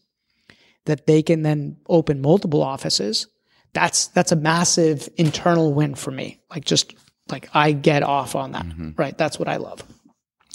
that 0.85 1.05
they 1.05 1.21
can 1.21 1.43
then 1.43 1.77
open 1.87 2.21
multiple 2.21 2.63
offices, 2.63 3.27
that's 3.73 4.07
that's 4.07 4.31
a 4.31 4.35
massive 4.35 5.07
internal 5.17 5.73
win 5.73 5.95
for 5.95 6.11
me. 6.11 6.41
Like 6.49 6.65
just 6.65 6.95
like 7.29 7.49
I 7.53 7.71
get 7.71 8.03
off 8.03 8.35
on 8.35 8.51
that. 8.53 8.65
Mm-hmm. 8.65 8.91
Right? 8.97 9.17
That's 9.17 9.39
what 9.39 9.47
I 9.47 9.57
love. 9.57 9.83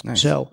Nice. 0.04 0.22
So 0.22 0.50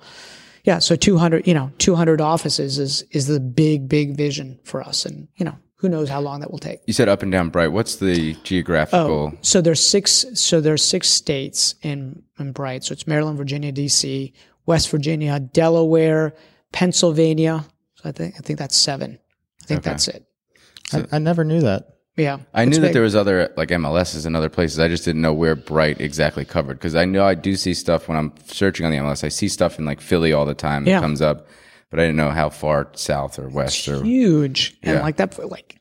yeah, 0.64 0.80
so 0.80 0.96
200, 0.96 1.46
you 1.46 1.54
know, 1.54 1.72
200 1.80 2.22
offices 2.22 2.80
is 2.80 3.04
is 3.12 3.28
the 3.28 3.40
big 3.40 3.90
big 3.90 4.16
vision 4.16 4.60
for 4.64 4.82
us 4.82 5.06
and, 5.06 5.28
you 5.36 5.46
know, 5.46 5.58
who 5.84 5.90
knows 5.90 6.08
how 6.08 6.22
long 6.22 6.40
that 6.40 6.50
will 6.50 6.60
take. 6.60 6.80
You 6.88 6.94
said 6.94 7.10
up 7.10 7.24
and 7.24 7.32
down 7.32 7.50
bright. 7.50 7.68
What's 7.68 7.98
the 7.98 8.36
geographical? 8.44 9.34
Oh, 9.34 9.38
So 9.42 9.60
there's 9.60 9.86
six. 9.86 10.26
So 10.36 10.62
there's 10.62 10.82
six 10.84 11.10
states 11.10 11.76
in 11.82 12.24
in 12.40 12.54
Bright. 12.54 12.86
So 12.86 12.94
it's 12.94 13.06
Maryland, 13.06 13.38
Virginia, 13.38 13.74
D.C., 13.74 14.32
West 14.66 14.90
Virginia, 14.90 15.42
Delaware, 15.42 16.34
Pennsylvania. 16.72 17.66
So 17.96 18.10
I 18.10 18.12
think 18.14 18.36
I 18.38 18.40
think 18.40 18.60
that's 18.60 18.78
seven. 18.78 19.20
I 19.62 19.66
think 19.66 19.80
Okay. 19.82 19.90
that's 19.90 20.08
it. 20.08 20.26
I, 20.94 21.06
I 21.12 21.20
never 21.20 21.44
knew 21.44 21.60
that. 21.62 21.90
Yeah, 22.16 22.40
I 22.54 22.64
knew 22.66 22.70
It's 22.72 22.80
that 22.80 22.94
there 22.94 23.02
was 23.02 23.16
other 23.16 23.52
like 23.58 23.70
MLSs 23.70 24.26
in 24.26 24.36
other 24.38 24.48
places. 24.50 24.80
I 24.80 24.88
just 24.88 25.04
didn't 25.04 25.22
know 25.22 25.34
where 25.34 25.56
Bright 25.56 26.00
exactly 26.00 26.46
covered 26.46 26.76
because 26.76 26.96
I 26.96 27.04
know 27.06 27.26
I 27.26 27.36
do 27.36 27.56
see 27.58 27.74
stuff 27.74 28.08
when 28.08 28.18
I'm 28.18 28.32
searching 28.46 28.86
on 28.86 28.92
the 28.94 29.00
MLS. 29.00 29.24
I 29.26 29.30
see 29.30 29.50
stuff 29.50 29.80
in 29.80 29.86
like 29.86 30.00
Philly 30.00 30.32
all 30.32 30.46
the 30.46 30.54
time 30.54 30.86
that 30.86 30.92
Yeah. 30.92 31.00
comes 31.02 31.22
up, 31.22 31.48
but 31.94 32.00
I 32.00 32.06
didn't 32.06 32.16
know 32.16 32.32
how 32.32 32.50
far 32.50 32.90
south 32.96 33.38
or 33.38 33.48
west 33.48 33.88
or 33.88 34.04
huge 34.04 34.76
and 34.82 35.02
like 35.02 35.18
that 35.18 35.36
for 35.36 35.46
like 35.46 35.80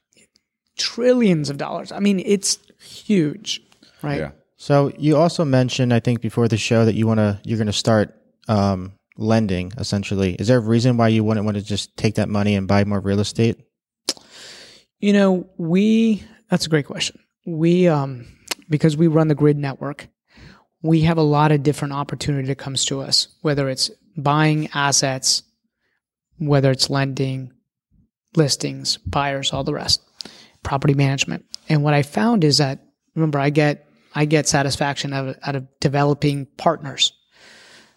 trillions 0.77 1.49
of 1.49 1.57
dollars. 1.57 1.91
I 1.91 2.01
mean, 2.01 2.21
it's 2.21 2.59
huge, 2.79 3.63
right? 4.03 4.19
yeah. 4.19 4.31
So 4.59 4.93
you 4.99 5.17
also 5.17 5.43
mentioned, 5.47 5.95
I 5.95 6.01
think, 6.01 6.21
before 6.21 6.49
the 6.49 6.59
show 6.59 6.85
that 6.85 6.95
you 6.95 7.07
want 7.07 7.17
to 7.17 7.41
you're 7.45 7.57
going 7.57 7.67
to 7.67 7.73
start 7.73 8.15
um, 8.47 8.93
lending. 9.17 9.73
Essentially, 9.79 10.35
is 10.35 10.49
there 10.49 10.59
a 10.59 10.61
reason 10.61 10.99
why 10.99 11.09
you 11.09 11.25
wouldn't 11.25 11.47
want 11.47 11.57
to 11.57 11.63
just 11.63 11.97
take 11.97 12.17
that 12.17 12.29
money 12.29 12.57
and 12.57 12.69
buy 12.69 12.85
more 12.85 13.01
real 13.01 13.21
estate? 13.21 13.57
You 14.99 15.15
know, 15.15 15.49
we 15.57 16.23
that's 16.51 16.67
a 16.67 16.69
great 16.69 16.85
question. 16.85 17.19
We 17.47 17.89
um 17.89 18.27
because 18.69 18.99
we 18.99 19.07
run 19.07 19.29
the 19.29 19.35
grid 19.35 19.57
network, 19.57 20.09
we 20.83 21.01
have 21.01 21.17
a 21.17 21.23
lot 21.23 21.53
of 21.53 21.63
different 21.63 21.95
opportunity 21.95 22.49
that 22.49 22.59
comes 22.59 22.85
to 22.85 23.01
us, 23.01 23.29
whether 23.41 23.71
it's 23.71 23.91
buying 24.15 24.69
assets, 24.75 25.43
whether 26.47 26.71
it's 26.71 26.91
lending, 26.91 27.53
listings, 28.37 28.97
buyers, 28.99 29.53
all 29.53 29.65
the 29.65 29.75
rest, 29.75 30.03
property 30.63 30.95
management. 30.95 31.45
And 31.69 31.83
what 31.83 31.95
I 31.95 32.03
found 32.03 32.45
is 32.45 32.59
that 32.59 32.81
remember 33.15 33.39
I 33.39 33.51
get 33.51 33.87
I 34.15 34.27
get 34.27 34.47
satisfaction 34.47 35.13
out 35.13 35.29
of, 35.29 35.39
out 35.43 35.57
of 35.57 35.67
developing 35.81 36.47
partners. 36.59 37.13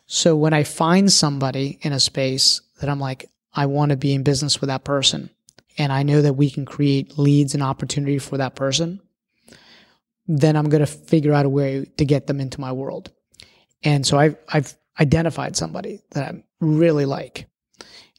So 0.08 0.36
when 0.36 0.53
I 0.53 0.63
find 0.63 1.12
somebody 1.12 1.79
in 1.81 1.91
a 1.91 1.99
space 1.99 2.62
that 2.79 2.89
I'm 2.89 2.99
like, 2.99 3.29
I 3.53 3.65
want 3.65 3.89
to 3.89 3.97
be 3.97 4.13
in 4.13 4.23
business 4.23 4.62
with 4.62 4.69
that 4.69 4.84
person, 4.84 5.29
and 5.77 5.91
I 5.91 6.03
know 6.03 6.21
that 6.21 6.34
we 6.36 6.49
can 6.49 6.65
create 6.65 7.17
leads 7.17 7.53
and 7.53 7.63
opportunity 7.63 8.19
for 8.19 8.38
that 8.38 8.55
person, 8.55 9.01
then 10.27 10.55
I'm 10.55 10.69
going 10.69 10.86
to 10.86 10.86
figure 10.86 11.34
out 11.34 11.45
a 11.45 11.49
way 11.49 11.86
to 11.97 12.05
get 12.05 12.27
them 12.27 12.39
into 12.39 12.62
my 12.62 12.71
world. 12.71 13.12
And 13.84 14.05
so 14.05 14.17
I've, 14.17 14.38
I've 14.47 14.75
identified 14.99 15.55
somebody 15.55 16.01
that 16.12 16.23
I 16.23 16.43
really 16.60 17.05
like, 17.05 17.47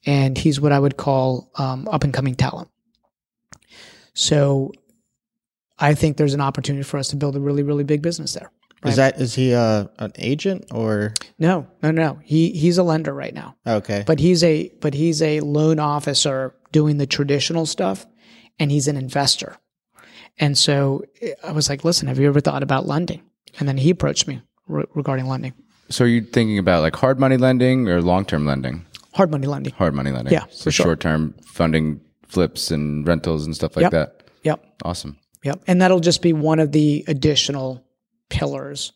and 0.06 0.38
he's 0.38 0.60
what 0.60 0.72
I 0.72 0.78
would 0.78 0.96
call 0.96 1.50
um, 1.56 1.86
up 1.88 2.04
and 2.04 2.14
coming 2.14 2.34
talent. 2.34 2.68
So 4.14 4.72
I 5.78 5.94
think 5.94 6.16
there's 6.16 6.34
an 6.34 6.40
opportunity 6.40 6.82
for 6.84 6.96
us 6.98 7.08
to 7.08 7.16
build 7.16 7.36
a 7.36 7.40
really, 7.40 7.62
really 7.62 7.84
big 7.84 8.00
business 8.02 8.32
there. 8.34 8.50
Is 8.84 8.96
that 8.96 9.20
is 9.20 9.34
he 9.34 9.52
uh, 9.52 9.86
an 9.98 10.12
agent 10.16 10.66
or 10.70 11.12
No, 11.40 11.66
no, 11.82 11.90
no. 11.90 12.20
He 12.22 12.50
he's 12.52 12.78
a 12.78 12.84
lender 12.84 13.12
right 13.12 13.34
now. 13.34 13.56
okay? 13.66 14.04
but 14.06 14.20
he's 14.20 14.44
a 14.44 14.70
but 14.80 14.94
he's 14.94 15.20
a 15.22 15.40
loan 15.40 15.80
officer 15.80 16.54
doing 16.70 16.98
the 16.98 17.06
traditional 17.06 17.66
stuff 17.66 18.06
and 18.60 18.70
he's 18.70 18.86
an 18.86 18.96
investor 18.96 19.56
and 20.38 20.56
so 20.58 21.02
i 21.42 21.50
was 21.52 21.68
like 21.70 21.84
listen 21.84 22.06
have 22.08 22.18
you 22.18 22.26
ever 22.28 22.40
thought 22.40 22.62
about 22.62 22.86
lending 22.86 23.22
and 23.58 23.68
then 23.68 23.76
he 23.78 23.88
approached 23.90 24.26
me 24.28 24.42
re- 24.68 24.84
regarding 24.94 25.26
lending 25.26 25.52
So 25.88 26.04
are 26.04 26.08
you 26.08 26.20
thinking 26.22 26.58
about 26.58 26.82
like 26.82 26.94
hard 26.96 27.18
money 27.18 27.36
lending 27.38 27.88
or 27.88 28.00
long 28.02 28.24
term 28.24 28.46
lending? 28.46 28.85
Hard 29.16 29.30
money 29.30 29.46
lending 29.46 29.72
Hard 29.74 29.94
money 29.94 30.10
lending. 30.12 30.32
Yeah, 30.32 30.44
So 30.50 30.64
for 30.64 30.70
sure. 30.70 30.84
short 30.86 31.00
term 31.00 31.34
funding 31.44 32.00
flips 32.28 32.70
and 32.70 33.06
rentals 33.06 33.46
and 33.46 33.54
stuff 33.54 33.76
like 33.76 33.84
Yep. 33.84 33.92
that. 33.92 34.22
yep 34.42 34.64
Awesome. 34.84 35.16
yep 35.42 35.62
and 35.66 35.80
that'll 35.80 36.00
just 36.00 36.22
be 36.22 36.32
one 36.32 36.58
of 36.60 36.72
the 36.72 37.04
additional 37.08 37.84
pillars 38.30 38.92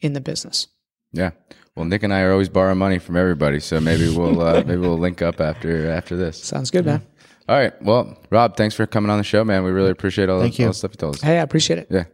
in 0.00 0.12
the 0.12 0.20
business 0.20 0.68
Yeah. 1.12 1.30
Well, 1.76 1.84
Nick 1.86 2.04
and 2.04 2.14
I 2.14 2.20
are 2.20 2.30
always 2.32 2.48
borrowing 2.48 2.78
money 2.78 2.98
from 3.00 3.16
everybody, 3.16 3.58
so 3.58 3.80
maybe 3.80 4.08
we'll 4.08 4.40
uh, 4.40 4.62
maybe 4.64 4.76
we'll 4.80 4.98
link 4.98 5.22
up 5.22 5.40
after 5.40 5.90
after 5.90 6.16
this. 6.16 6.40
sounds 6.42 6.70
good 6.70 6.86
man 6.86 7.02
All 7.48 7.56
right. 7.58 7.74
Well, 7.82 8.16
Rob, 8.30 8.56
thanks 8.56 8.74
for 8.74 8.86
coming 8.86 9.10
on 9.10 9.18
the 9.18 9.24
show, 9.24 9.44
man. 9.44 9.64
We 9.64 9.70
really 9.70 9.90
appreciate 9.90 10.28
all, 10.30 10.40
Thank 10.40 10.54
the, 10.56 10.62
you. 10.62 10.66
all 10.68 10.72
the 10.72 10.78
stuff 10.78 10.92
you 10.92 10.96
told 10.98 11.16
us. 11.16 11.20
hey 11.20 11.38
i 11.38 11.42
appreciate 11.42 11.78
it 11.80 11.88
Yeah. 11.90 12.04